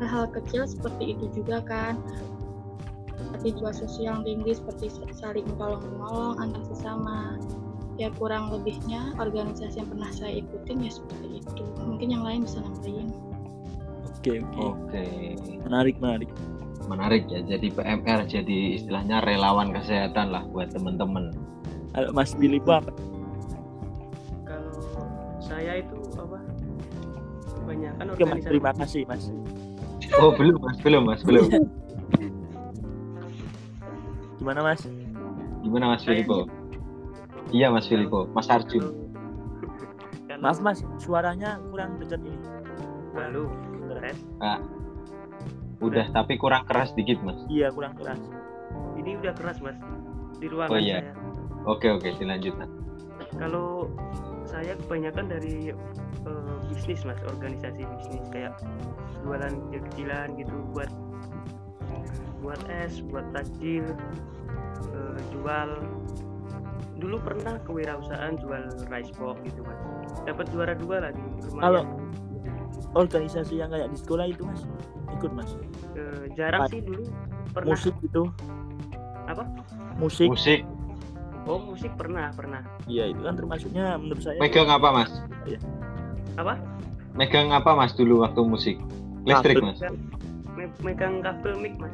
hal-hal 0.00 0.30
kecil 0.32 0.64
seperti 0.64 1.18
itu 1.18 1.42
juga 1.42 1.60
kan. 1.66 2.00
Tapi 3.34 3.54
jiwa 3.54 3.70
sosial 3.74 4.20
yang 4.20 4.20
tinggi 4.24 4.58
seperti 4.58 4.90
saling 5.14 5.46
menolong-menolong 5.54 6.40
antar 6.40 6.62
sesama. 6.70 7.36
Ya 7.94 8.10
kurang 8.18 8.50
lebihnya 8.50 9.14
organisasi 9.22 9.78
yang 9.78 9.86
pernah 9.86 10.10
saya 10.10 10.42
ikutin 10.42 10.82
ya 10.82 10.90
seperti 10.90 11.44
itu. 11.44 11.62
Mungkin 11.78 12.08
yang 12.10 12.24
lain 12.26 12.42
bisa 12.42 12.58
nambahin. 12.58 13.03
Oke 14.24 14.40
oke. 14.40 14.56
Oke, 14.56 15.04
Menarik 15.68 16.00
menarik. 16.00 16.32
menarik 16.88 17.28
ya. 17.28 17.44
Jadi 17.44 17.68
PMR 17.76 18.24
jadi 18.24 18.80
istilahnya 18.80 19.20
relawan 19.20 19.68
kesehatan 19.68 20.32
lah 20.32 20.48
buat 20.48 20.72
teman-teman. 20.72 21.28
Kalau 21.92 22.08
Mas 22.16 22.32
Billy 22.32 22.56
itu 22.56 22.72
apa? 22.72 22.88
kalau 24.48 24.72
saya 25.44 25.84
itu 25.84 26.00
apa 26.16 26.40
kebanyakan 27.52 28.04
Oke 28.16 28.24
Mas, 28.24 28.32
organisasi 28.32 28.48
terima 28.48 28.72
kasih 28.72 29.04
Mas. 29.04 29.28
Oh 30.16 30.32
belum 30.32 30.56
mas, 30.56 30.78
belum 30.80 31.02
mas, 31.04 31.20
belum. 31.20 31.44
Gimana 34.40 34.60
Mas? 34.64 34.80
Gimana 35.60 35.84
mas 35.92 36.00
Filipo? 36.00 36.48
Iya 37.52 37.68
mas 37.68 37.84
Filipo, 37.84 38.24
Mas 38.32 38.48
Arjun. 38.48 38.88
Maaf 40.40 40.64
Mas, 40.64 40.80
suaranya 40.96 41.60
kurang 41.68 42.00
dekat 42.00 42.24
ini. 42.24 42.40
Halo, 44.04 44.60
tes. 44.60 44.64
Udah, 45.80 46.06
tapi 46.12 46.36
kurang 46.36 46.64
keras 46.68 46.92
dikit 46.92 47.20
mas. 47.24 47.40
Iya 47.48 47.72
kurang 47.72 47.96
keras. 47.96 48.20
Ini 48.96 49.16
udah 49.20 49.32
keras 49.32 49.58
mas 49.60 49.76
di 50.36 50.46
ruangan 50.48 50.72
Oh, 50.72 50.80
iya. 50.80 51.00
saya. 51.00 51.12
Oke 51.64 51.88
oke, 51.88 52.08
dilanjutkan. 52.20 52.68
Kalau 53.40 53.88
saya 54.44 54.76
kebanyakan 54.76 55.32
dari 55.32 55.72
eh, 56.24 56.56
bisnis 56.68 57.00
mas, 57.04 57.16
organisasi 57.24 57.80
bisnis 57.80 58.24
kayak 58.28 58.60
jualan 59.24 59.52
kecil-kecilan 59.68 60.28
gitu 60.36 60.54
buat 60.72 60.90
buat 62.44 62.60
es, 62.68 63.00
buat 63.08 63.24
takjil, 63.32 63.88
eh, 64.92 65.16
jual. 65.32 65.80
Dulu 66.94 67.16
pernah 67.20 67.56
kewirausahaan 67.64 68.36
jual 68.36 68.68
rice 68.88 69.12
box 69.16 69.40
gitu 69.44 69.64
mas. 69.64 69.80
Dapat 70.24 70.46
juara 70.52 70.72
dua 70.76 71.08
lagi. 71.10 71.24
Lumayan. 71.48 71.60
Kalau- 71.60 71.88
Organisasi 72.94 73.58
yang 73.58 73.70
kayak 73.70 73.90
di 73.90 73.98
sekolah 73.98 74.26
itu 74.26 74.42
Mas 74.42 74.62
ikut 75.12 75.30
Mas. 75.30 75.50
Eh, 75.94 76.30
jarang 76.34 76.66
sih 76.66 76.82
dulu 76.82 77.06
pernah. 77.50 77.74
Musik 77.74 77.94
itu. 78.00 78.22
Apa? 79.24 79.44
Musik. 79.96 80.28
Musik, 80.28 80.60
Oh 81.44 81.60
musik 81.60 81.92
pernah 81.94 82.32
pernah. 82.32 82.64
Iya 82.88 83.12
itu 83.12 83.20
kan 83.20 83.36
termasuknya 83.36 84.00
menurut 84.00 84.24
saya. 84.24 84.40
megang 84.40 84.72
apa 84.72 84.88
mas? 84.90 85.10
Apa? 86.40 86.56
Megang 87.12 87.52
apa 87.52 87.76
mas 87.76 87.92
dulu 87.92 88.24
waktu 88.24 88.40
musik? 88.42 88.76
Listrik 89.28 89.60
mas. 89.60 89.76
Me- 90.56 90.72
megang 90.80 91.20
kabel 91.20 91.60
mic 91.60 91.76
mas. 91.76 91.92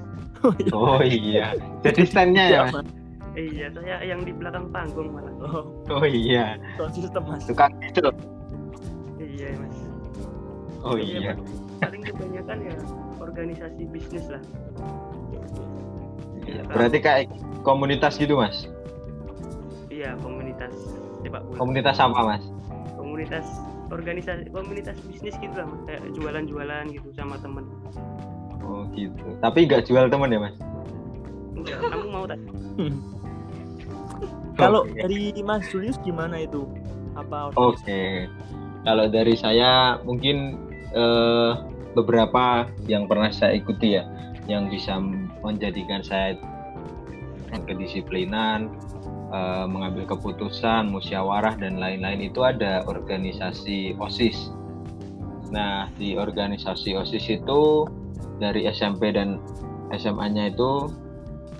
Oh 0.72 1.02
iya, 1.02 1.52
jadi 1.82 2.02
standnya 2.06 2.44
ya 2.46 2.60
mas. 2.64 2.80
Mas. 2.80 2.88
Iya, 3.30 3.70
saya 3.70 4.02
yang 4.02 4.26
di 4.26 4.32
belakang 4.34 4.70
panggung 4.74 5.14
malah. 5.14 5.30
Oh, 5.38 5.64
Oh 5.90 6.04
iya, 6.06 6.58
sound 6.74 6.94
system 6.94 7.22
Mas. 7.26 7.46
tukang 7.46 7.70
itu. 7.82 8.02
Iya, 9.18 9.54
Mas. 9.54 9.69
Oh 10.80 10.96
Iya, 10.96 11.16
iya. 11.20 11.32
Paling 11.80 12.02
kebanyakan 12.04 12.58
ya 12.64 12.74
organisasi 13.20 13.82
bisnis 13.92 14.24
lah. 14.28 14.42
Iya, 16.44 16.60
Berarti 16.72 16.98
kayak 17.00 17.28
komunitas 17.64 18.16
gitu 18.16 18.40
mas? 18.40 18.68
Iya, 19.92 20.16
komunitas 20.24 20.72
sepak 21.20 21.42
bola. 21.44 21.58
Komunitas 21.60 21.96
apa 22.00 22.20
mas? 22.24 22.44
komunitas 23.20 23.46
organisasi 23.90 24.48
komunitas 24.54 24.96
bisnis 25.04 25.34
gitu 25.42 25.52
lah, 25.58 25.66
Mas. 25.66 25.82
Kayak 25.84 26.02
jualan-jualan 26.14 26.84
gitu 26.94 27.08
sama 27.12 27.36
temen. 27.42 27.66
Oh 28.64 28.86
gitu. 28.94 29.36
Tapi 29.42 29.66
nggak 29.66 29.84
jual 29.84 30.06
temen 30.08 30.30
ya 30.30 30.40
mas? 30.40 30.56
Enggak, 31.58 31.78
kamu 31.90 32.06
mau 32.08 32.24
tak? 32.24 32.38
Kalau 34.60 34.84
dari 34.88 35.32
Mas 35.40 35.64
Julius 35.72 35.96
gimana 36.04 36.44
itu 36.44 36.68
apa 37.16 37.48
Oke, 37.56 38.28
kalau 38.84 39.08
dari 39.08 39.32
saya 39.32 39.96
mungkin 40.04 40.56
eh, 40.94 41.52
beberapa 41.94 42.70
yang 42.86 43.10
pernah 43.10 43.30
saya 43.34 43.58
ikuti 43.58 43.98
ya, 43.98 44.04
yang 44.46 44.70
bisa 44.70 44.98
menjadikan 45.42 46.02
saya 46.02 46.38
kedisiplinan, 47.66 48.70
eh, 49.30 49.66
mengambil 49.66 50.16
keputusan, 50.16 50.90
musyawarah 50.90 51.58
dan 51.58 51.78
lain-lain 51.78 52.30
itu 52.30 52.42
ada 52.46 52.86
organisasi 52.86 53.98
OSIS. 53.98 54.50
Nah, 55.50 55.90
di 55.98 56.14
organisasi 56.14 56.94
OSIS 56.94 57.26
itu 57.42 57.86
dari 58.38 58.70
SMP 58.70 59.10
dan 59.10 59.42
SMA-nya 59.90 60.54
itu 60.54 60.88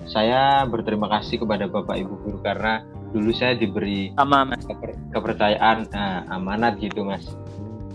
saya 0.07 0.65
berterima 0.65 1.11
kasih 1.11 1.43
kepada 1.43 1.67
Bapak 1.69 1.99
Ibu 1.99 2.13
guru 2.25 2.39
karena 2.41 2.81
dulu 3.11 3.31
saya 3.35 3.59
diberi 3.59 4.15
kepercayaan 5.11 5.91
nah, 5.91 6.23
amanat 6.31 6.79
gitu 6.79 7.03
mas 7.03 7.27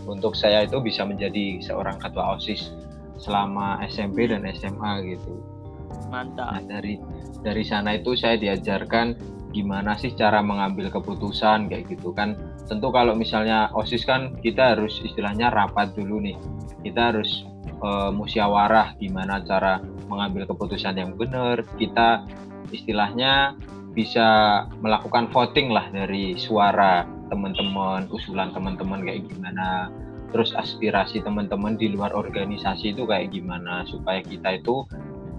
untuk 0.07 0.39
saya 0.39 0.65
itu 0.65 0.79
bisa 0.79 1.03
menjadi 1.03 1.59
seorang 1.61 1.99
ketua 1.99 2.39
osis 2.39 2.71
selama 3.19 3.83
SMP 3.91 4.31
dan 4.31 4.47
SMA 4.55 5.03
gitu. 5.05 5.43
Nah 5.91 6.23
mantap 6.23 6.63
dari 6.67 7.03
dari 7.43 7.63
sana 7.67 7.99
itu 7.99 8.15
saya 8.15 8.39
diajarkan 8.39 9.19
gimana 9.51 9.97
sih 9.97 10.13
cara 10.13 10.45
mengambil 10.45 10.93
keputusan 10.93 11.73
kayak 11.73 11.91
gitu 11.91 12.13
kan. 12.13 12.37
Tentu 12.69 12.93
kalau 12.93 13.17
misalnya 13.17 13.73
osis 13.73 14.05
kan 14.05 14.37
kita 14.45 14.77
harus 14.77 15.01
istilahnya 15.03 15.51
rapat 15.51 15.97
dulu 15.97 16.21
nih. 16.21 16.37
Kita 16.85 17.15
harus 17.15 17.47
eh, 17.67 18.11
musyawarah 18.13 18.95
gimana 19.01 19.43
cara 19.43 19.81
mengambil 20.07 20.47
keputusan 20.47 21.01
yang 21.01 21.17
benar. 21.17 21.65
Kita 21.81 22.27
istilahnya 22.71 23.57
bisa 23.97 24.63
melakukan 24.85 25.33
voting 25.33 25.73
lah 25.73 25.89
dari 25.89 26.37
suara 26.37 27.09
teman-teman 27.29 28.07
usulan 28.13 28.55
teman-teman 28.55 29.03
kayak 29.03 29.27
gimana 29.27 29.91
terus 30.35 30.53
aspirasi 30.55 31.23
teman-teman 31.23 31.79
di 31.79 31.95
luar 31.95 32.13
organisasi 32.13 32.93
itu 32.93 33.07
kayak 33.07 33.31
gimana 33.33 33.87
supaya 33.87 34.21
kita 34.21 34.59
itu 34.59 34.85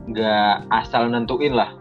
nggak 0.07 0.71
asal 0.71 1.11
nentuin 1.11 1.53
lah 1.53 1.75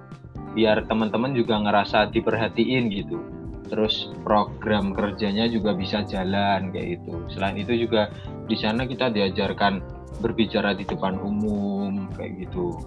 biar 0.57 0.89
teman-teman 0.89 1.37
juga 1.37 1.61
ngerasa 1.61 2.09
diperhatiin 2.11 2.89
gitu. 2.89 3.21
Terus 3.69 4.09
program 4.25 4.97
kerjanya 4.97 5.51
juga 5.53 5.77
bisa 5.77 6.01
jalan 6.07 6.73
kayak 6.73 6.97
gitu. 6.97 7.21
Selain 7.29 7.61
itu 7.61 7.77
juga 7.77 8.09
di 8.49 8.57
sana 8.57 8.89
kita 8.89 9.13
diajarkan 9.13 9.85
berbicara 10.25 10.73
di 10.73 10.89
depan 10.89 11.21
umum 11.21 12.09
kayak 12.17 12.49
gitu. 12.49 12.81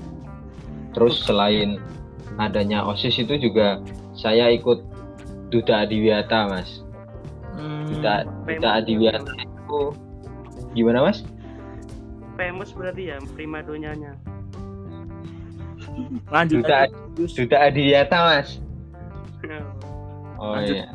Terus 0.98 1.22
selain 1.30 1.78
adanya 2.42 2.82
osis 2.90 3.22
itu 3.22 3.38
juga 3.38 3.78
saya 4.18 4.50
ikut 4.50 4.82
duta 5.54 5.86
adiwiyata 5.86 6.50
mas 6.50 6.82
Duta 7.90 8.14
duta 8.46 8.70
adiwiyata 8.78 9.32
itu 9.42 9.82
gimana 10.78 11.10
mas? 11.10 11.26
Famous 12.38 12.72
berarti 12.72 13.12
ya 13.12 13.18
primadonanya 13.36 14.14
lanjut 16.34 16.62
duta 16.64 16.88
duta 17.18 17.58
adiwiyata 17.68 18.18
mas? 18.22 18.50
Oh 20.40 20.56
Lanjut. 20.56 20.76
iya. 20.76 20.88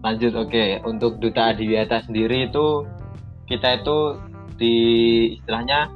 Lanjut 0.00 0.32
oke. 0.36 0.64
Untuk 0.88 1.20
Duta 1.20 1.52
Adiwiyata 1.52 2.04
sendiri 2.08 2.48
itu 2.48 2.88
kita 3.44 3.84
itu 3.84 3.98
di 4.56 4.76
istilahnya 5.36 5.92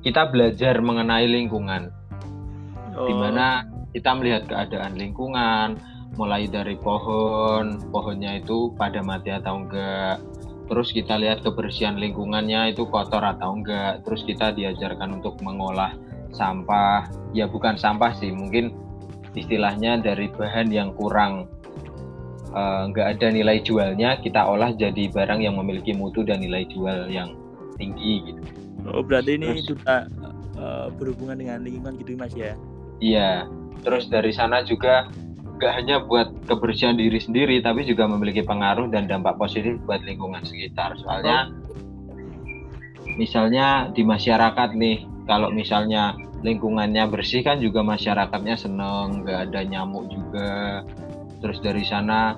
kita 0.00 0.32
belajar 0.32 0.80
mengenai 0.80 1.28
lingkungan. 1.28 1.92
Oh, 2.96 3.08
di 3.08 3.12
mana 3.12 3.66
kita 3.92 4.10
melihat 4.16 4.48
keadaan 4.48 4.96
lingkungan 4.96 5.76
mulai 6.14 6.46
dari 6.46 6.78
pohon, 6.78 7.78
pohonnya 7.90 8.38
itu 8.38 8.70
pada 8.78 9.02
mati 9.02 9.30
atau 9.34 9.62
enggak. 9.62 10.22
Terus 10.64 10.94
kita 10.96 11.20
lihat 11.20 11.44
kebersihan 11.44 12.00
lingkungannya 12.00 12.72
itu 12.72 12.88
kotor 12.88 13.20
atau 13.20 13.58
enggak. 13.58 14.00
Terus 14.08 14.24
kita 14.24 14.54
diajarkan 14.56 15.20
untuk 15.20 15.36
mengolah 15.44 15.92
sampah. 16.32 17.06
Ya 17.36 17.44
bukan 17.50 17.76
sampah 17.76 18.16
sih, 18.16 18.32
mungkin 18.32 18.72
istilahnya 19.34 19.98
dari 20.00 20.30
bahan 20.30 20.70
yang 20.70 20.94
kurang 20.94 21.50
eh, 22.54 22.82
nggak 22.94 23.18
ada 23.18 23.26
nilai 23.34 23.58
jualnya 23.66 24.22
kita 24.22 24.46
olah 24.46 24.70
jadi 24.74 25.10
barang 25.10 25.42
yang 25.42 25.58
memiliki 25.58 25.90
mutu 25.90 26.22
dan 26.22 26.38
nilai 26.38 26.62
jual 26.70 27.10
yang 27.10 27.34
tinggi 27.74 28.30
gitu. 28.30 28.40
oh, 28.86 29.02
berarti 29.02 29.34
ini 29.34 29.58
Terus- 29.58 29.74
duta 29.74 30.06
eh, 30.54 30.86
berhubungan 30.94 31.34
dengan 31.34 31.58
lingkungan 31.66 31.98
gitu 31.98 32.14
mas 32.14 32.30
ya 32.38 32.54
Iya. 33.02 33.50
Terus 33.82 34.06
dari 34.06 34.30
sana 34.30 34.62
juga 34.62 35.10
nggak 35.64 35.74
hanya 35.80 35.96
buat 36.04 36.28
kebersihan 36.44 36.92
diri 37.00 37.16
sendiri, 37.16 37.64
tapi 37.64 37.88
juga 37.88 38.04
memiliki 38.04 38.44
pengaruh 38.44 38.92
dan 38.92 39.08
dampak 39.08 39.40
positif 39.40 39.80
buat 39.88 40.04
lingkungan 40.04 40.44
sekitar. 40.44 40.92
Soalnya, 41.00 41.48
misalnya 43.16 43.88
di 43.96 44.04
masyarakat 44.04 44.76
nih, 44.76 45.08
kalau 45.24 45.48
misalnya 45.48 46.12
lingkungannya 46.44 47.08
bersih 47.08 47.40
kan 47.40 47.64
juga 47.64 47.80
masyarakatnya 47.80 48.60
seneng, 48.60 49.24
nggak 49.24 49.48
ada 49.48 49.60
nyamuk 49.64 50.04
juga. 50.12 50.84
Terus 51.40 51.64
dari 51.64 51.80
sana 51.88 52.36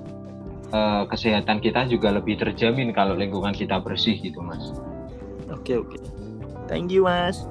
eh, 0.71 1.03
kesehatan 1.11 1.59
kita 1.59 1.91
juga 1.91 2.15
lebih 2.15 2.39
terjamin 2.39 2.95
kalau 2.95 3.19
lingkungan 3.19 3.51
kita 3.51 3.83
bersih 3.83 4.15
gitu, 4.23 4.39
mas. 4.39 4.71
oke 5.51 5.83
oke 5.83 5.99
thank 6.67 6.91
you 6.91 7.03
mas 7.07 7.43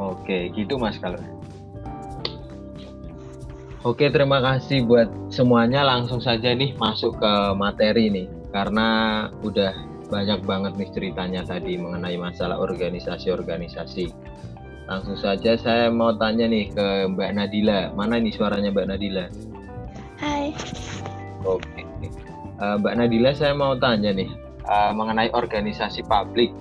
Oke, 0.00 0.48
gitu 0.56 0.80
Mas 0.80 0.96
kalau. 0.96 1.20
Oke, 3.80 4.12
terima 4.12 4.44
kasih 4.44 4.84
buat 4.84 5.08
semuanya. 5.32 5.80
Langsung 5.80 6.20
saja 6.20 6.52
nih 6.52 6.76
masuk 6.76 7.16
ke 7.16 7.32
materi 7.56 8.12
nih. 8.12 8.28
Karena 8.52 9.24
udah 9.40 9.72
banyak 10.12 10.44
banget 10.44 10.76
nih 10.76 10.88
ceritanya 10.92 11.40
tadi 11.48 11.80
mengenai 11.80 12.20
masalah 12.20 12.60
organisasi-organisasi. 12.60 14.12
Langsung 14.84 15.16
saja 15.16 15.56
saya 15.56 15.88
mau 15.88 16.12
tanya 16.12 16.44
nih 16.44 16.68
ke 16.76 17.08
Mbak 17.08 17.30
Nadila. 17.32 17.80
Mana 17.96 18.20
nih 18.20 18.36
suaranya 18.36 18.68
Mbak 18.68 18.86
Nadila? 18.92 19.26
Hai. 20.20 20.52
Oke. 21.48 21.80
Eh, 22.60 22.76
Mbak 22.84 22.94
Nadila 23.00 23.32
saya 23.32 23.56
mau 23.56 23.72
tanya 23.80 24.12
nih 24.12 24.28
eh, 24.68 24.92
mengenai 24.92 25.32
organisasi 25.32 26.04
publik. 26.04 26.52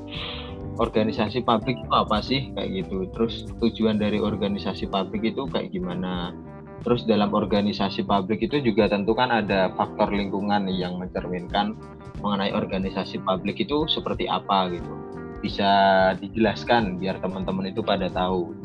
Organisasi 0.79 1.43
publik 1.43 1.83
itu 1.83 1.91
apa 1.91 2.23
sih 2.23 2.55
kayak 2.55 2.87
gitu? 2.87 3.11
Terus 3.11 3.43
tujuan 3.59 3.99
dari 3.99 4.23
organisasi 4.23 4.87
publik 4.87 5.35
itu 5.35 5.43
kayak 5.51 5.75
gimana? 5.75 6.31
Terus 6.79 7.03
dalam 7.03 7.35
organisasi 7.35 8.07
publik 8.07 8.45
itu 8.45 8.63
juga 8.63 8.87
tentu 8.87 9.11
kan 9.11 9.29
ada 9.29 9.71
faktor 9.75 10.15
lingkungan 10.15 10.67
yang 10.71 10.95
mencerminkan 10.95 11.75
mengenai 12.23 12.55
organisasi 12.55 13.19
publik 13.23 13.59
itu 13.59 13.87
seperti 13.91 14.27
apa 14.31 14.71
gitu. 14.71 14.93
Bisa 15.39 15.71
dijelaskan 16.19 16.99
biar 16.99 17.19
teman-teman 17.23 17.71
itu 17.71 17.79
pada 17.83 18.11
tahu. 18.11 18.55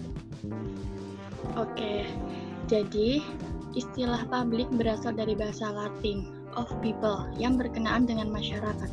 Oke. 1.54 2.06
Jadi, 2.66 3.22
istilah 3.78 4.26
publik 4.26 4.66
berasal 4.74 5.14
dari 5.14 5.38
bahasa 5.38 5.70
Latin 5.70 6.26
of 6.54 6.70
people 6.82 7.28
yang 7.38 7.58
berkenaan 7.58 8.06
dengan 8.06 8.30
masyarakat. 8.30 8.90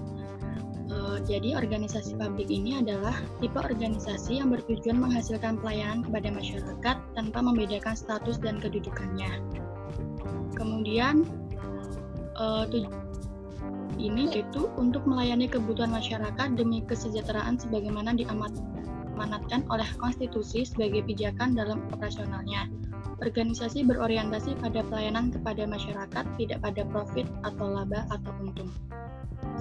Eh, 1.12 1.20
jadi, 1.28 1.60
organisasi 1.60 2.16
publik 2.16 2.48
ini 2.48 2.80
adalah 2.80 3.12
tipe 3.44 3.60
organisasi 3.60 4.40
yang 4.40 4.48
bertujuan 4.56 4.96
menghasilkan 4.96 5.60
pelayanan 5.60 6.08
kepada 6.08 6.32
masyarakat 6.32 6.96
tanpa 7.04 7.40
membedakan 7.44 7.96
status 8.00 8.40
dan 8.40 8.64
kedudukannya. 8.64 9.44
Kemudian, 10.56 11.28
eh, 12.40 12.64
tuj- 12.72 12.96
ini 14.00 14.32
itu 14.32 14.72
untuk 14.80 15.04
melayani 15.04 15.52
kebutuhan 15.52 15.92
masyarakat 15.92 16.56
demi 16.56 16.80
kesejahteraan 16.88 17.60
sebagaimana 17.60 18.16
diamanatkan 18.16 19.68
oleh 19.68 19.90
konstitusi 20.00 20.64
sebagai 20.64 21.04
pijakan 21.04 21.60
dalam 21.60 21.84
operasionalnya. 21.92 22.72
Organisasi 23.22 23.86
berorientasi 23.86 24.58
pada 24.64 24.82
pelayanan 24.88 25.30
kepada 25.30 25.68
masyarakat, 25.68 26.26
tidak 26.40 26.60
pada 26.64 26.82
profit 26.90 27.28
atau 27.46 27.68
laba 27.70 28.10
atau 28.10 28.32
untung. 28.42 28.72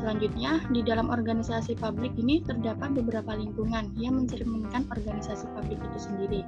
Selanjutnya, 0.00 0.64
di 0.72 0.80
dalam 0.80 1.12
organisasi 1.12 1.76
publik 1.76 2.16
ini 2.16 2.40
terdapat 2.40 2.96
beberapa 2.96 3.36
lingkungan 3.36 3.92
yang 4.00 4.16
mencerminkan 4.16 4.88
organisasi 4.88 5.44
publik 5.52 5.76
itu 5.76 5.98
sendiri. 6.00 6.40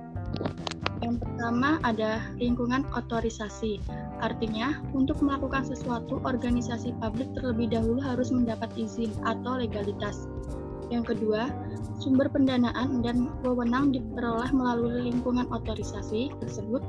Yang 1.04 1.20
pertama 1.20 1.76
ada 1.84 2.24
lingkungan 2.40 2.88
otorisasi. 2.96 3.76
Artinya, 4.24 4.80
untuk 4.96 5.20
melakukan 5.20 5.68
sesuatu, 5.68 6.24
organisasi 6.24 6.96
publik 6.96 7.28
terlebih 7.36 7.76
dahulu 7.76 8.00
harus 8.00 8.32
mendapat 8.32 8.72
izin 8.72 9.12
atau 9.28 9.60
legalitas. 9.60 10.24
Yang 10.88 11.12
kedua, 11.12 11.52
sumber 12.00 12.32
pendanaan 12.32 13.04
dan 13.04 13.28
wewenang 13.44 13.92
diperoleh 13.92 14.48
melalui 14.56 15.12
lingkungan 15.12 15.44
otorisasi 15.52 16.32
tersebut, 16.40 16.80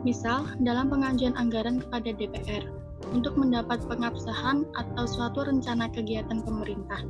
misal 0.00 0.48
dalam 0.64 0.88
pengajuan 0.88 1.36
anggaran 1.36 1.76
kepada 1.84 2.08
DPR 2.16 2.75
untuk 3.14 3.38
mendapat 3.38 3.82
pengabsahan 3.86 4.66
atau 4.74 5.04
suatu 5.06 5.46
rencana 5.46 5.90
kegiatan 5.92 6.42
pemerintah. 6.42 7.02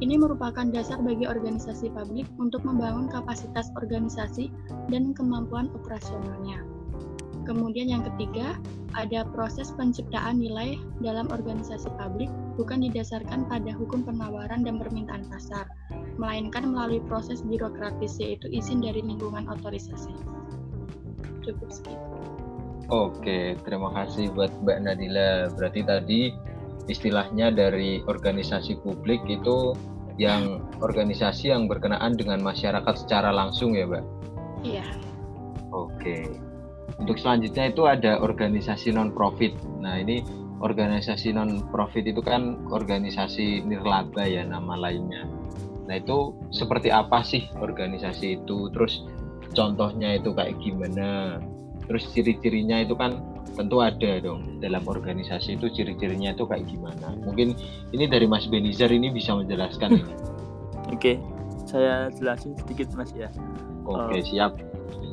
Ini 0.00 0.16
merupakan 0.16 0.64
dasar 0.72 0.96
bagi 1.04 1.28
organisasi 1.28 1.92
publik 1.92 2.24
untuk 2.40 2.64
membangun 2.64 3.12
kapasitas 3.12 3.68
organisasi 3.76 4.48
dan 4.88 5.12
kemampuan 5.12 5.68
operasionalnya. 5.76 6.64
Kemudian 7.44 7.92
yang 7.92 8.06
ketiga, 8.14 8.56
ada 8.96 9.28
proses 9.28 9.70
penciptaan 9.76 10.40
nilai 10.40 10.80
dalam 11.04 11.28
organisasi 11.28 11.92
publik 12.00 12.32
bukan 12.56 12.80
didasarkan 12.80 13.44
pada 13.44 13.70
hukum 13.76 14.00
penawaran 14.02 14.64
dan 14.64 14.80
permintaan 14.80 15.28
pasar, 15.28 15.68
melainkan 16.16 16.72
melalui 16.72 17.04
proses 17.04 17.44
birokratis 17.44 18.16
yaitu 18.20 18.48
izin 18.48 18.80
dari 18.80 19.04
lingkungan 19.04 19.48
otorisasi. 19.52 20.16
Cukup 21.44 21.68
segitu. 21.68 22.39
Oke, 22.90 23.54
terima 23.62 23.94
kasih 23.94 24.34
buat 24.34 24.50
Mbak 24.66 24.78
Nadila. 24.82 25.46
Berarti 25.54 25.80
tadi 25.86 26.20
istilahnya 26.90 27.54
dari 27.54 28.02
organisasi 28.02 28.82
publik 28.82 29.22
itu 29.30 29.78
yang 30.18 30.66
organisasi 30.82 31.54
yang 31.54 31.70
berkenaan 31.70 32.18
dengan 32.18 32.42
masyarakat 32.42 32.94
secara 32.98 33.30
langsung 33.30 33.78
ya, 33.78 33.86
Mbak? 33.86 34.04
Iya. 34.66 34.86
Oke. 35.70 36.34
Untuk 36.98 37.16
selanjutnya 37.22 37.70
itu 37.70 37.86
ada 37.86 38.18
organisasi 38.18 38.90
non 38.90 39.14
profit. 39.14 39.54
Nah, 39.78 40.02
ini 40.02 40.26
organisasi 40.58 41.30
non 41.30 41.62
profit 41.70 42.10
itu 42.10 42.18
kan 42.20 42.58
organisasi 42.74 43.62
nirlaba 43.70 44.26
ya 44.26 44.42
nama 44.42 44.74
lainnya. 44.74 45.30
Nah, 45.86 45.94
itu 45.94 46.34
seperti 46.50 46.90
apa 46.90 47.22
sih 47.22 47.46
organisasi 47.54 48.42
itu? 48.42 48.66
Terus 48.74 49.06
contohnya 49.54 50.18
itu 50.18 50.34
kayak 50.34 50.58
gimana? 50.58 51.38
Terus 51.90 52.06
ciri-cirinya 52.14 52.86
itu 52.86 52.94
kan 52.94 53.18
tentu 53.58 53.82
ada 53.82 54.22
dong 54.22 54.62
dalam 54.62 54.86
organisasi 54.86 55.58
itu 55.58 55.66
ciri-cirinya 55.74 56.30
itu 56.30 56.46
kayak 56.46 56.70
gimana? 56.70 57.18
Mungkin 57.26 57.58
ini 57.90 58.06
dari 58.06 58.30
Mas 58.30 58.46
Benizar 58.46 58.94
ini 58.94 59.10
bisa 59.10 59.34
menjelaskan 59.34 59.98
ini. 59.98 60.14
Oke, 60.94 61.18
saya 61.66 62.06
jelasin 62.14 62.54
sedikit 62.62 62.94
Mas 62.94 63.10
ya. 63.10 63.26
Oke, 63.90 64.22
Eh, 64.22 64.24
siap. 64.24 64.54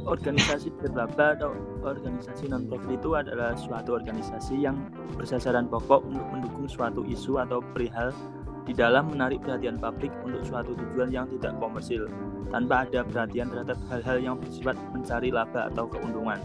organisasi 0.08 0.72
nirlaba 0.80 1.36
atau 1.36 1.52
organisasi 1.84 2.48
non 2.48 2.64
profit 2.72 2.96
itu 2.96 3.10
adalah 3.18 3.58
suatu 3.60 3.98
organisasi 4.00 4.56
yang 4.64 4.78
bersasaran 5.20 5.68
pokok 5.68 6.06
untuk 6.08 6.24
mendukung 6.32 6.64
suatu 6.70 7.04
isu 7.04 7.42
atau 7.44 7.60
perihal 7.76 8.16
di 8.64 8.72
dalam 8.72 9.12
menarik 9.12 9.44
perhatian 9.44 9.76
publik 9.76 10.12
untuk 10.24 10.46
suatu 10.48 10.72
tujuan 10.76 11.12
yang 11.12 11.28
tidak 11.28 11.60
komersil 11.60 12.08
tanpa 12.52 12.88
ada 12.88 13.04
perhatian 13.04 13.52
terhadap 13.52 13.76
hal-hal 13.92 14.18
yang 14.24 14.36
bersifat 14.40 14.80
mencari 14.96 15.28
laba 15.28 15.68
atau 15.68 15.88
keuntungan. 15.92 16.40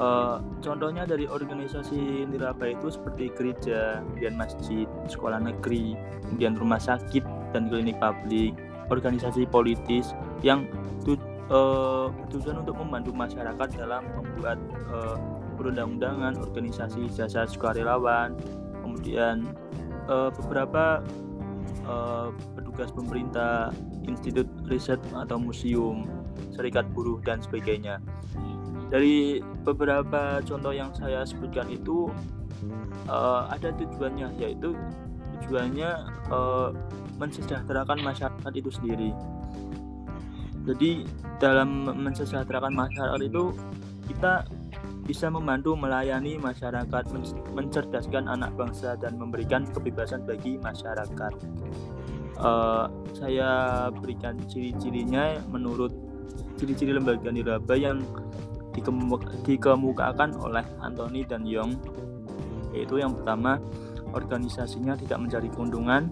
Eh, 0.00 0.36
contohnya 0.64 1.04
dari 1.04 1.28
organisasi 1.28 2.24
nirlaba 2.24 2.72
itu 2.72 2.88
seperti 2.88 3.28
gereja, 3.36 4.00
kemudian 4.00 4.32
masjid, 4.32 4.88
sekolah 5.04 5.36
negeri, 5.44 5.92
kemudian 6.24 6.56
rumah 6.56 6.80
sakit 6.80 7.20
dan 7.52 7.68
klinik 7.68 8.00
publik, 8.00 8.56
organisasi 8.88 9.44
politis 9.44 10.16
yang 10.40 10.64
tu- 11.04 11.20
eh, 11.52 12.06
bertujuan 12.16 12.64
untuk 12.64 12.80
membantu 12.80 13.12
masyarakat 13.12 13.68
dalam 13.76 14.08
membuat 14.16 14.56
eh, 14.88 15.16
perundang-undangan, 15.60 16.40
organisasi 16.40 17.12
jasa 17.12 17.44
sukarelawan, 17.44 18.32
kemudian 18.80 19.44
eh, 20.08 20.30
beberapa 20.32 21.04
eh, 21.84 22.28
petugas 22.56 22.88
pemerintah, 22.88 23.68
institut 24.08 24.48
riset 24.64 24.96
atau 25.12 25.36
museum, 25.36 26.08
serikat 26.56 26.88
buruh 26.96 27.20
dan 27.20 27.44
sebagainya. 27.44 28.00
Dari 28.90 29.38
beberapa 29.62 30.42
contoh 30.42 30.74
yang 30.74 30.90
saya 30.90 31.22
sebutkan 31.22 31.70
itu 31.70 32.10
eh, 33.06 33.42
ada 33.46 33.70
tujuannya 33.78 34.34
yaitu 34.42 34.74
tujuannya 35.38 35.90
eh, 36.28 36.68
mensejahterakan 37.22 38.02
masyarakat 38.02 38.52
itu 38.58 38.70
sendiri. 38.74 39.10
Jadi 40.66 41.06
dalam 41.40 41.88
mensejahterakan 41.88 42.74
masyarakat 42.74 43.20
itu 43.24 43.54
kita 44.10 44.44
bisa 45.06 45.26
membantu 45.26 45.74
melayani 45.74 46.38
masyarakat, 46.38 47.04
men- 47.10 47.42
mencerdaskan 47.56 48.30
anak 48.30 48.54
bangsa 48.54 48.94
dan 49.00 49.18
memberikan 49.18 49.66
kebebasan 49.70 50.22
bagi 50.26 50.58
masyarakat. 50.58 51.32
Eh, 52.40 52.86
saya 53.14 53.50
berikan 53.94 54.38
ciri-cirinya 54.50 55.38
menurut 55.48 55.92
ciri-ciri 56.56 56.92
lembaga 56.96 57.28
nirlaba 57.32 57.74
yang 57.76 58.04
dikemukakan 58.72 60.30
oleh 60.38 60.64
Anthony 60.80 61.26
dan 61.26 61.42
Young 61.42 61.74
yaitu 62.70 63.02
yang 63.02 63.14
pertama 63.18 63.58
organisasinya 64.14 64.94
tidak 64.94 65.18
mencari 65.18 65.50
keuntungan 65.50 66.10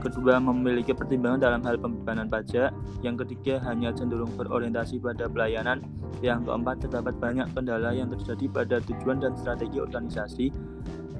kedua 0.00 0.40
memiliki 0.40 0.96
pertimbangan 0.96 1.40
dalam 1.44 1.60
hal 1.60 1.76
pembebanan 1.76 2.30
pajak 2.30 2.72
yang 3.04 3.20
ketiga 3.20 3.60
hanya 3.68 3.92
cenderung 3.92 4.32
berorientasi 4.32 4.96
pada 4.96 5.28
pelayanan 5.28 5.84
yang 6.24 6.42
keempat 6.42 6.88
terdapat 6.88 7.14
banyak 7.20 7.46
kendala 7.52 7.92
yang 7.92 8.08
terjadi 8.08 8.48
pada 8.48 8.76
tujuan 8.80 9.20
dan 9.20 9.36
strategi 9.36 9.76
organisasi 9.78 10.46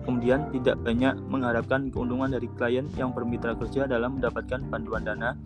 kemudian 0.09 0.49
tidak 0.57 0.81
banyak 0.81 1.21
mengharapkan 1.29 1.93
keuntungan 1.93 2.33
dari 2.33 2.49
klien 2.57 2.89
yang 2.97 3.13
bermitra 3.13 3.53
kerja 3.61 3.85
dalam 3.85 4.17
mendapatkan 4.17 4.65
bantuan 4.73 5.05
dana 5.05 5.37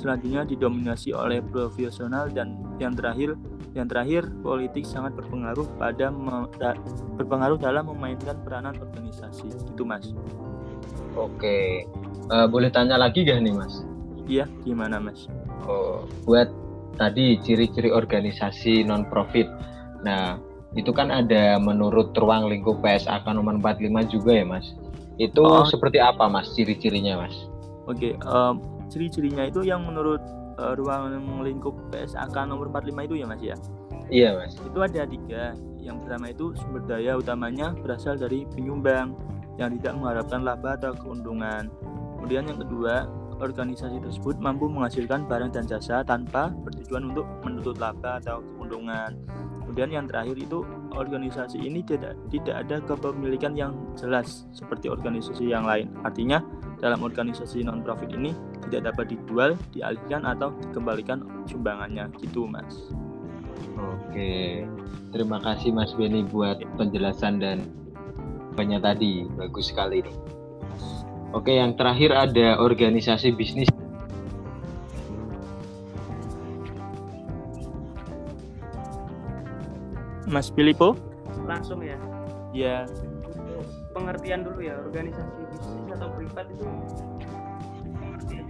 selanjutnya 0.00 0.48
didominasi 0.48 1.12
oleh 1.12 1.44
profesional 1.44 2.32
dan 2.32 2.56
yang 2.80 2.96
terakhir 2.96 3.36
yang 3.76 3.84
terakhir 3.84 4.24
politik 4.40 4.88
sangat 4.88 5.12
berpengaruh 5.12 5.68
pada 5.76 6.08
da- 6.56 6.80
berpengaruh 7.20 7.60
dalam 7.60 7.92
memainkan 7.92 8.40
peranan 8.40 8.72
organisasi 8.80 9.52
itu 9.52 9.84
mas 9.84 10.08
Oke. 11.18 11.82
Eh, 12.30 12.46
boleh 12.46 12.70
tanya 12.70 12.94
lagi 12.94 13.26
gak 13.26 13.42
nih, 13.42 13.50
Mas? 13.50 13.82
iya 14.30 14.46
gimana 14.62 15.02
mas 15.02 15.26
Oh, 15.66 16.06
buat 16.24 16.46
tadi 16.96 17.36
ciri-ciri 17.42 17.90
organisasi 17.92 18.86
non 18.86 19.04
profit. 19.10 19.44
Nah, 20.00 20.38
itu 20.78 20.94
kan 20.94 21.10
ada 21.10 21.58
menurut 21.58 22.14
ruang 22.14 22.46
lingkup 22.46 22.78
PSAK 22.78 23.26
nomor 23.34 23.58
45 23.58 24.06
juga 24.06 24.30
ya, 24.38 24.46
Mas. 24.46 24.78
Itu 25.18 25.42
Oh. 25.42 25.66
seperti 25.66 25.98
apa, 25.98 26.30
Mas? 26.30 26.54
Ciri-cirinya, 26.54 27.26
Mas? 27.26 27.34
Oke, 27.90 28.14
em, 28.14 28.54
ciri-cirinya 28.86 29.42
itu 29.50 29.66
yang 29.66 29.82
menurut 29.82 30.22
eh, 30.58 30.74
ruang 30.74 31.14
lingkup 31.46 31.74
PSAK 31.94 32.50
nomor 32.50 32.66
45 32.70 33.06
itu 33.06 33.14
ya 33.22 33.26
mas 33.30 33.38
ya. 33.38 33.54
Iya, 34.10 34.30
Mas. 34.34 34.58
Itu 34.58 34.78
ada 34.82 35.06
tiga. 35.06 35.54
Yang 35.78 35.96
pertama 36.02 36.26
itu 36.34 36.50
sumber 36.58 36.82
daya 36.82 37.14
utamanya 37.14 37.78
berasal 37.78 38.18
dari 38.18 38.42
penyumbang 38.50 39.14
yang 39.54 39.78
tidak 39.78 39.94
mengharapkan 40.02 40.42
laba 40.42 40.74
atau 40.74 40.98
keuntungan. 40.98 41.70
Kemudian 42.18 42.50
yang 42.50 42.58
kedua, 42.58 43.06
organisasi 43.38 44.02
tersebut 44.02 44.42
mampu 44.42 44.66
menghasilkan 44.66 45.30
barang 45.30 45.54
dan 45.54 45.64
jasa 45.70 46.02
tanpa 46.02 46.50
bertujuan 46.66 47.14
untuk 47.14 47.26
menuntut 47.46 47.78
laba 47.78 48.18
atau 48.18 48.42
keuntungan. 48.58 49.14
Kemudian 49.68 49.92
yang 49.92 50.06
terakhir 50.08 50.40
itu 50.40 50.64
organisasi 50.96 51.60
ini 51.60 51.84
tidak 51.84 52.16
tidak 52.32 52.64
ada 52.64 52.80
kepemilikan 52.88 53.52
yang 53.52 53.76
jelas 54.00 54.48
seperti 54.56 54.88
organisasi 54.88 55.44
yang 55.52 55.68
lain. 55.68 55.92
Artinya 56.08 56.40
dalam 56.80 57.04
organisasi 57.04 57.68
non 57.68 57.84
profit 57.84 58.08
ini 58.16 58.32
tidak 58.64 58.96
dapat 58.96 59.12
dijual, 59.12 59.60
dialihkan 59.76 60.24
atau 60.24 60.56
dikembalikan 60.64 61.20
sumbangannya 61.44 62.08
gitu 62.16 62.48
mas. 62.48 62.88
Oke. 63.76 64.64
Terima 65.12 65.40
kasih 65.40 65.72
Mas 65.72 65.92
Beni 65.96 66.24
buat 66.24 66.60
penjelasan 66.80 67.40
dan 67.40 67.68
banyak 68.56 68.80
tadi. 68.80 69.28
Bagus 69.36 69.68
sekali. 69.72 70.00
Oke, 71.36 71.60
yang 71.60 71.76
terakhir 71.76 72.12
ada 72.16 72.56
organisasi 72.56 73.36
bisnis. 73.36 73.68
Mas 80.28 80.52
Filipo? 80.52 80.94
langsung 81.48 81.80
ya 81.80 81.96
Ya, 82.56 82.88
untuk 83.28 83.60
pengertian 83.92 84.40
dulu 84.40 84.64
ya 84.64 84.80
organisasi 84.80 85.40
bisnis 85.52 85.88
atau 85.92 86.08
privat 86.16 86.48
itu 86.48 86.64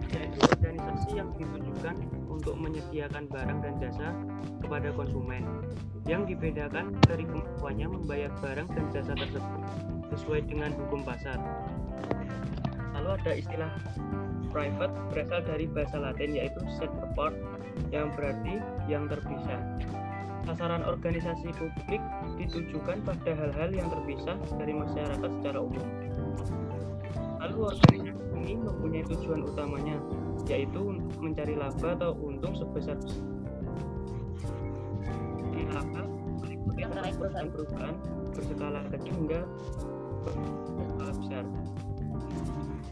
yaitu 0.08 0.38
organisasi 0.54 1.10
yang 1.18 1.28
ditujukan 1.34 1.94
untuk 2.30 2.54
menyediakan 2.56 3.26
barang 3.28 3.58
dan 3.60 3.74
jasa 3.82 4.08
kepada 4.62 4.88
konsumen 4.94 5.44
yang 6.06 6.24
dibedakan 6.24 6.94
dari 7.04 7.26
kemampuannya 7.26 7.86
membayar 7.90 8.30
barang 8.40 8.68
dan 8.72 8.84
jasa 8.94 9.12
tersebut 9.18 9.62
sesuai 10.14 10.40
dengan 10.48 10.70
hukum 10.78 11.04
pasar. 11.04 11.36
Lalu 12.96 13.08
ada 13.20 13.32
istilah 13.36 13.72
private 14.48 14.94
berasal 15.12 15.40
dari 15.44 15.66
bahasa 15.68 16.00
Latin 16.00 16.38
yaitu 16.38 16.60
set 16.80 16.90
apart 17.02 17.36
yang 17.92 18.08
berarti 18.16 18.62
yang 18.88 19.10
terpisah. 19.10 19.60
Sasaran 20.46 20.82
organisasi 20.86 21.50
publik 21.56 22.02
ditujukan 22.38 23.02
pada 23.02 23.30
hal-hal 23.34 23.70
yang 23.74 23.88
terpisah 23.90 24.36
dari 24.58 24.72
masyarakat 24.76 25.30
secara 25.40 25.58
umum. 25.58 25.86
Lalu 27.38 27.56
organisasi 27.74 28.12
ini 28.38 28.54
mempunyai 28.58 29.04
tujuan 29.06 29.46
utamanya, 29.46 29.96
yaitu 30.46 30.98
mencari 31.18 31.54
laba 31.58 31.94
atau 31.98 32.14
untung 32.18 32.54
sebesar 32.54 32.96
di 35.52 35.62
laba 35.74 36.02
meliputi 36.42 36.82
perusahaan-perusahaan 36.86 37.96
berskala 38.32 38.80
kecil 38.94 39.14
hingga 39.14 39.40
berskala 40.78 41.12
besar. 41.18 41.44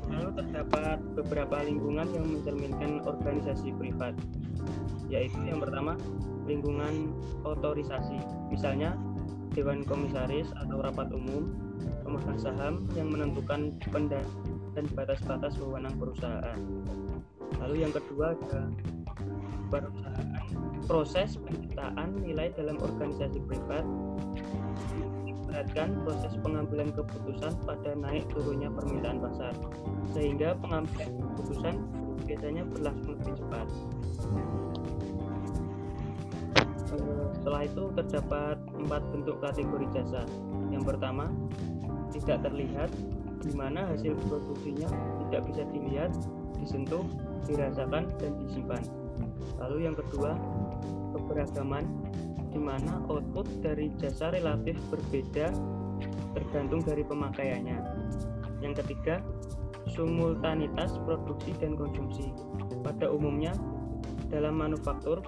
Lalu 0.06 0.30
terdapat 0.38 0.98
beberapa 1.18 1.56
lingkungan 1.66 2.06
yang 2.14 2.26
mencerminkan 2.26 3.02
organisasi 3.02 3.74
privat, 3.74 4.14
yaitu 5.10 5.38
yang 5.46 5.58
pertama 5.58 5.98
lingkungan 6.46 7.10
otorisasi, 7.42 8.18
misalnya 8.48 8.94
Dewan 9.56 9.82
Komisaris 9.82 10.52
atau 10.62 10.84
rapat 10.84 11.10
umum, 11.10 11.56
pemegang 12.04 12.38
saham 12.38 12.86
yang 12.94 13.08
menentukan 13.10 13.74
pendan 13.90 14.26
dan 14.76 14.84
batas-batas 14.92 15.56
wewenang 15.56 15.96
perusahaan. 15.96 16.60
Lalu 17.64 17.88
yang 17.88 17.92
kedua 17.94 18.36
ada 18.36 18.68
perusahaan 19.72 20.28
proses 20.86 21.34
penciptaan 21.40 22.22
nilai 22.22 22.54
dalam 22.54 22.78
organisasi 22.78 23.42
privat 23.48 23.82
memberatkan 25.56 25.88
proses 26.04 26.36
pengambilan 26.44 26.92
keputusan 26.92 27.52
pada 27.64 27.96
naik 27.96 28.28
turunnya 28.28 28.68
permintaan 28.76 29.24
pasar 29.24 29.56
sehingga 30.12 30.52
pengambilan 30.60 31.16
keputusan 31.16 31.80
biasanya 32.28 32.62
berlangsung 32.68 33.16
lebih 33.16 33.40
cepat. 33.40 33.66
Setelah 37.40 37.62
itu 37.64 37.84
terdapat 37.96 38.56
empat 38.68 39.02
bentuk 39.16 39.40
kategori 39.40 39.86
jasa. 39.96 40.28
Yang 40.68 40.92
pertama 40.92 41.32
tidak 42.12 42.44
terlihat 42.44 42.92
di 43.40 43.52
mana 43.56 43.88
hasil 43.96 44.12
produksinya 44.28 44.92
tidak 45.24 45.40
bisa 45.48 45.64
dilihat 45.72 46.12
disentuh 46.60 47.08
dirasakan 47.48 48.12
dan 48.20 48.32
disimpan. 48.44 48.84
Lalu 49.56 49.88
yang 49.88 49.96
kedua 49.96 50.36
keberagaman 51.16 51.88
di 52.56 52.64
mana 52.64 53.04
output 53.12 53.44
dari 53.60 53.92
jasa 54.00 54.32
relatif 54.32 54.80
berbeda 54.88 55.52
tergantung 56.32 56.80
dari 56.80 57.04
pemakaiannya. 57.04 57.76
Yang 58.64 58.80
ketiga 58.80 59.20
simultanitas 59.92 60.96
produksi 61.04 61.52
dan 61.60 61.76
konsumsi. 61.76 62.32
Pada 62.80 63.12
umumnya 63.12 63.52
dalam 64.32 64.56
manufaktur 64.56 65.20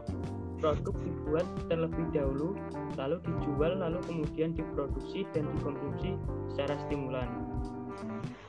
produk 0.57 0.97
dibuat 1.05 1.45
terlebih 1.69 2.09
dahulu 2.17 2.57
lalu 2.97 3.21
dijual 3.21 3.77
lalu 3.77 4.01
kemudian 4.09 4.57
diproduksi 4.57 5.29
dan 5.37 5.53
dikonsumsi 5.53 6.17
secara 6.57 6.81
stimulan. 6.89 7.29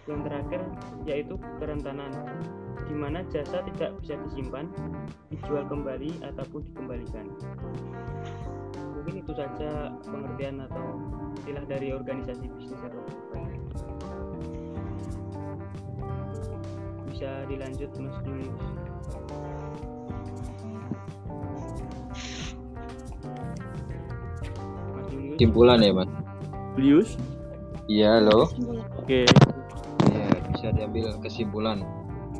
Yang 0.07 0.19
terakhir 0.23 0.61
yaitu 1.03 1.35
kerentanan 1.59 2.15
di 2.87 2.95
mana 2.95 3.27
jasa 3.27 3.59
tidak 3.75 3.91
bisa 3.99 4.15
disimpan 4.23 4.71
dijual 5.29 5.67
kembali 5.67 6.23
ataupun 6.25 6.65
dikembalikan 6.71 7.27
itu 9.29 9.37
saja 9.37 9.93
pengertian 10.09 10.57
atau 10.65 10.97
istilah 11.37 11.61
dari 11.69 11.93
organisasi 11.93 12.49
bisnis 12.49 12.81
atau 12.81 12.97
private. 13.29 13.61
bisa 17.13 17.29
dilanjut 17.45 17.91
Mas 18.01 18.17
Julius 18.25 18.57
Kesimpulan 25.37 25.77
ya 25.85 25.93
mas. 25.93 26.09
Julius 26.73 27.09
Iya 27.85 28.17
halo. 28.17 28.49
Oke 28.97 29.29
Ya 30.09 30.25
bisa 30.57 30.73
diambil 30.73 31.13
kesimpulan. 31.21 31.85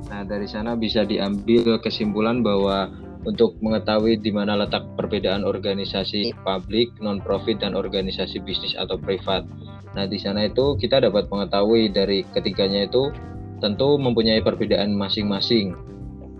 Nah 0.10 0.25
dari 0.25 0.49
sana 0.49 0.73
bisa 0.73 1.06
diambil 1.06 1.78
kesimpulan 1.86 2.41
bahwa 2.41 2.89
untuk 3.27 3.60
mengetahui 3.60 4.23
di 4.23 4.32
mana 4.32 4.55
letak 4.55 4.88
perbedaan 4.95 5.43
organisasi 5.43 6.32
publik, 6.47 6.95
non-profit, 7.03 7.60
dan 7.60 7.75
organisasi 7.75 8.39
bisnis 8.39 8.75
atau 8.79 8.95
privat. 8.95 9.43
Nah, 9.97 10.08
di 10.08 10.15
sana 10.15 10.47
itu 10.47 10.79
kita 10.79 11.03
dapat 11.03 11.27
mengetahui 11.27 11.91
dari 11.91 12.23
ketiganya 12.32 12.88
itu 12.88 13.12
tentu 13.60 13.99
mempunyai 13.99 14.39
perbedaan 14.39 14.95
masing-masing. 14.95 15.75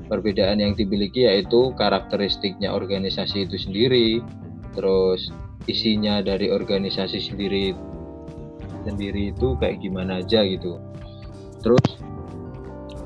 Perbedaan 0.08 0.63
yang 0.63 0.74
dimiliki 0.74 1.28
yaitu 1.28 1.76
karakteristiknya 1.76 2.72
organisasi 2.72 3.46
itu 3.46 3.60
sendiri, 3.60 4.24
terus 4.72 5.30
isinya 5.68 6.24
dari 6.24 6.50
organisasi 6.50 7.20
sendiri 7.20 7.76
sendiri 8.88 9.36
itu 9.36 9.60
kayak 9.60 9.84
gimana 9.84 10.24
aja 10.24 10.42
gitu. 10.48 10.80
Terus 11.60 11.84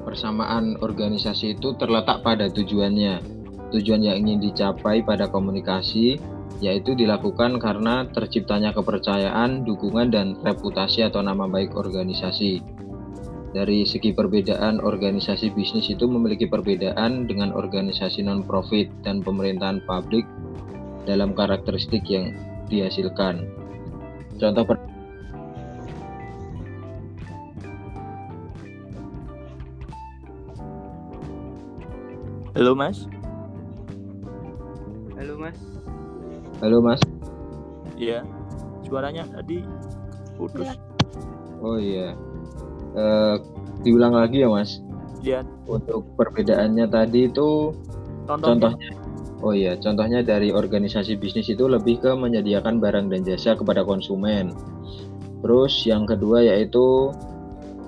persamaan 0.06 0.78
organisasi 0.80 1.58
itu 1.58 1.74
terletak 1.76 2.22
pada 2.22 2.48
tujuannya 2.48 3.33
tujuan 3.74 4.06
yang 4.06 4.22
ingin 4.22 4.40
dicapai 4.40 5.02
pada 5.02 5.26
komunikasi 5.28 6.22
yaitu 6.64 6.96
dilakukan 6.96 7.60
karena 7.60 8.08
terciptanya 8.14 8.72
kepercayaan, 8.72 9.68
dukungan, 9.68 10.14
dan 10.16 10.40
reputasi 10.46 11.04
atau 11.04 11.20
nama 11.20 11.44
baik 11.44 11.76
organisasi. 11.76 12.64
Dari 13.52 13.86
segi 13.86 14.16
perbedaan, 14.16 14.80
organisasi 14.80 15.52
bisnis 15.52 15.92
itu 15.92 16.08
memiliki 16.08 16.48
perbedaan 16.48 17.28
dengan 17.28 17.52
organisasi 17.52 18.24
non-profit 18.24 18.88
dan 19.04 19.20
pemerintahan 19.20 19.84
publik 19.84 20.24
dalam 21.04 21.36
karakteristik 21.36 22.08
yang 22.08 22.32
dihasilkan. 22.72 23.44
Contoh 24.40 24.64
per- 24.66 24.82
halo 32.54 32.78
mas 32.78 33.10
halo 35.24 35.40
Mas 35.40 35.56
Halo 36.60 36.78
Mas. 36.84 37.00
iya 37.96 38.28
suaranya 38.84 39.24
tadi 39.32 39.64
putus 40.36 40.68
Jelas. 40.68 40.76
Oh 41.64 41.80
iya. 41.80 42.12
Eh, 42.92 43.36
diulang 43.88 44.12
lagi 44.20 44.44
ya 44.44 44.52
Mas. 44.52 44.84
lihat 45.24 45.48
Untuk 45.64 46.04
perbedaannya 46.20 46.92
tadi 46.92 47.32
itu 47.32 47.72
contohnya 48.28 48.76
contohnya 48.76 48.90
Oh 49.40 49.56
iya, 49.56 49.80
contohnya 49.80 50.24
dari 50.24 50.52
organisasi 50.52 51.16
bisnis 51.20 51.48
itu 51.52 51.68
lebih 51.72 52.04
ke 52.04 52.12
menyediakan 52.16 52.84
barang 52.84 53.08
dan 53.12 53.24
jasa 53.24 53.56
kepada 53.56 53.84
konsumen. 53.88 54.52
Terus 55.40 55.88
yang 55.88 56.04
kedua 56.04 56.44
yaitu 56.44 57.16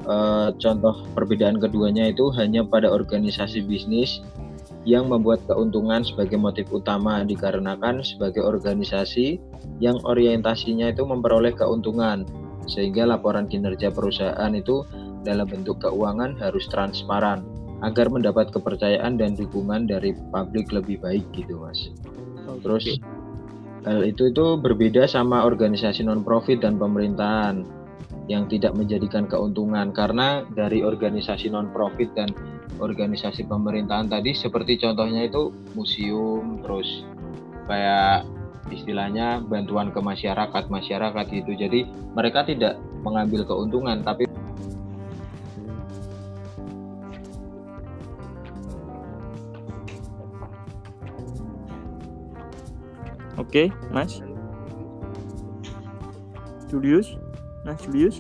eh, 0.07 0.55
contoh 0.55 1.03
perbedaan 1.11 1.59
keduanya 1.59 2.07
itu 2.07 2.31
hanya 2.31 2.63
pada 2.63 2.87
organisasi 2.95 3.59
bisnis 3.67 4.23
yang 4.85 5.09
membuat 5.09 5.41
keuntungan 5.49 6.05
sebagai 6.05 6.37
motif 6.37 6.69
utama 6.69 7.25
dikarenakan 7.25 8.05
sebagai 8.05 8.45
organisasi 8.45 9.41
yang 9.81 9.97
orientasinya 10.05 10.93
itu 10.93 11.01
memperoleh 11.01 11.57
keuntungan 11.57 12.23
sehingga 12.69 13.09
laporan 13.09 13.49
kinerja 13.49 13.89
perusahaan 13.89 14.53
itu 14.53 14.85
dalam 15.25 15.49
bentuk 15.49 15.81
keuangan 15.81 16.37
harus 16.37 16.69
transparan 16.69 17.41
agar 17.81 18.07
mendapat 18.07 18.53
kepercayaan 18.53 19.17
dan 19.17 19.33
dukungan 19.33 19.89
dari 19.89 20.13
publik 20.29 20.69
lebih 20.69 21.01
baik 21.01 21.25
gitu 21.33 21.59
mas. 21.59 21.91
Terus 22.61 23.01
hal 23.83 24.05
itu 24.05 24.29
itu 24.31 24.45
berbeda 24.61 25.09
sama 25.09 25.43
organisasi 25.43 26.05
non 26.05 26.21
profit 26.21 26.61
dan 26.61 26.77
pemerintahan 26.77 27.65
yang 28.25 28.49
tidak 28.49 28.73
menjadikan 28.73 29.29
keuntungan 29.29 29.93
karena 29.93 30.45
dari 30.53 30.81
organisasi 30.81 31.51
non 31.51 31.69
profit 31.73 32.09
dan 32.17 32.29
organisasi 32.81 33.47
pemerintahan 33.47 34.11
tadi 34.11 34.35
seperti 34.35 34.81
contohnya 34.81 35.25
itu 35.25 35.53
museum 35.73 36.59
terus 36.65 37.05
kayak 37.65 38.27
istilahnya 38.73 39.41
bantuan 39.45 39.93
ke 39.93 40.01
masyarakat 40.01 40.63
masyarakat 40.67 41.25
gitu 41.29 41.51
jadi 41.53 41.85
mereka 42.17 42.43
tidak 42.43 42.81
mengambil 43.05 43.45
keuntungan 43.45 44.01
tapi 44.01 44.25
Oke, 53.35 53.71
Mas. 53.87 54.19
Julius, 56.67 57.15
Mas 57.63 57.79
Julius. 57.87 58.19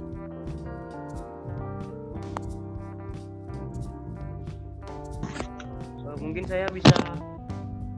Mungkin 6.45 6.61
saya 6.61 6.67
bisa 6.69 6.97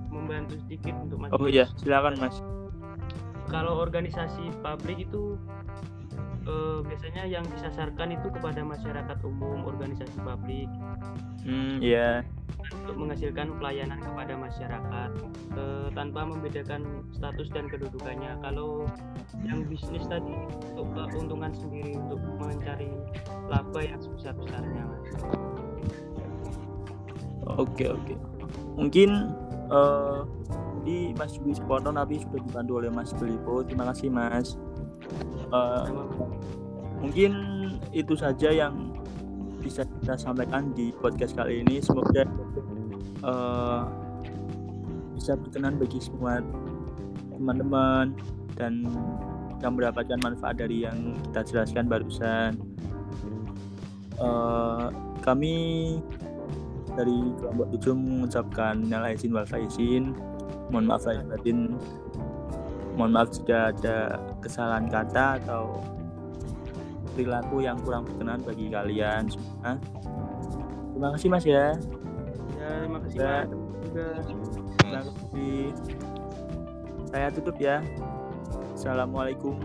membantu 0.07 0.55
sedikit 0.63 0.95
untuk 1.03 1.17
Mas 1.19 1.29
Oh 1.35 1.47
iya, 1.51 1.65
silakan 1.75 2.15
Mas. 2.15 2.39
kalau 3.47 3.79
organisasi 3.79 4.55
publik 4.59 5.03
itu 5.03 5.35
eh, 6.43 6.79
biasanya 6.83 7.27
yang 7.27 7.43
disasarkan 7.47 8.15
itu 8.15 8.27
kepada 8.31 8.63
masyarakat 8.63 9.17
umum 9.23 9.63
organisasi 9.63 10.15
publik 10.19 10.67
Hmm, 11.43 11.79
iya. 11.79 12.27
untuk 12.83 12.99
menghasilkan 12.99 13.55
pelayanan 13.55 13.99
kepada 13.99 14.35
masyarakat 14.35 15.11
eh, 15.55 15.87
tanpa 15.91 16.27
membedakan 16.27 17.03
status 17.11 17.47
dan 17.51 17.67
kedudukannya 17.67 18.35
kalau 18.39 18.83
yang 19.43 19.63
bisnis 19.63 20.03
tadi 20.07 20.35
untuk 20.71 20.91
keuntungan 21.11 21.51
sendiri 21.51 21.95
untuk 21.95 22.19
mencari 22.35 22.91
laba 23.47 23.79
yang 23.79 23.99
sebesar 23.99 24.35
besarnya 24.35 24.83
mas 24.87 25.07
Oke, 27.55 27.87
oke. 27.87 28.13
Mungkin 28.75 29.09
eh 29.67 30.19
di 30.87 31.11
Mas 31.19 31.35
Julius 31.35 31.59
Pono 31.59 31.91
tapi 31.91 32.23
sudah 32.23 32.39
dibantu 32.39 32.71
oleh 32.79 32.91
Mas 32.91 33.11
Belipo. 33.11 33.59
Terima 33.63 33.91
kasih 33.91 34.07
Mas. 34.07 34.55
Sama- 35.51 36.07
mungkin 36.97 37.31
itu 37.93 38.17
saja 38.17 38.49
yang 38.49 38.95
bisa 39.61 39.83
kita 40.01 40.15
sampaikan 40.15 40.71
di 40.71 40.95
podcast 40.95 41.35
kali 41.35 41.61
ini 41.61 41.83
semoga 41.83 42.23
eh, 43.21 43.81
bisa 45.17 45.35
berkenan 45.35 45.75
bagi 45.75 45.99
semua 45.99 46.39
teman-teman 47.35 48.15
dan 48.55 48.87
yang 49.61 49.73
mendapatkan 49.73 50.17
manfaat 50.21 50.55
dari 50.61 50.85
yang 50.85 51.17
kita 51.29 51.41
jelaskan 51.45 51.85
barusan. 51.89 52.51
Eh, 54.17 54.87
kami 55.21 55.55
dari 56.97 57.17
kelompok 57.37 57.67
tujuh 57.77 57.93
mengucapkan 57.93 58.73
minal 58.81 59.05
aizin 59.05 59.31
wal 59.31 59.45
faizin. 59.45 60.17
Mohon 60.73 60.85
maaf 60.89 61.05
lahir 61.05 61.23
batin. 61.29 61.77
Mohon 62.97 63.11
maaf 63.13 63.29
jika 63.29 63.71
ada 63.71 63.97
kesalahan 64.41 64.89
kata 64.89 65.37
atau 65.45 65.85
perilaku 67.13 67.61
yang 67.61 67.77
kurang 67.85 68.09
berkenan 68.09 68.41
bagi 68.41 68.73
kalian 68.73 69.29
semua. 69.29 69.77
Terima 70.97 71.09
kasih 71.13 71.27
Mas 71.29 71.45
ya. 71.45 71.77
ya 72.57 72.69
terima 72.81 72.99
kasih 73.05 73.17
mas 73.21 73.49
Terima 74.77 75.01
kasih. 75.05 75.61
Saya 77.13 77.27
tutup 77.29 77.57
ya. 77.61 77.85
Assalamualaikum. 78.73 79.57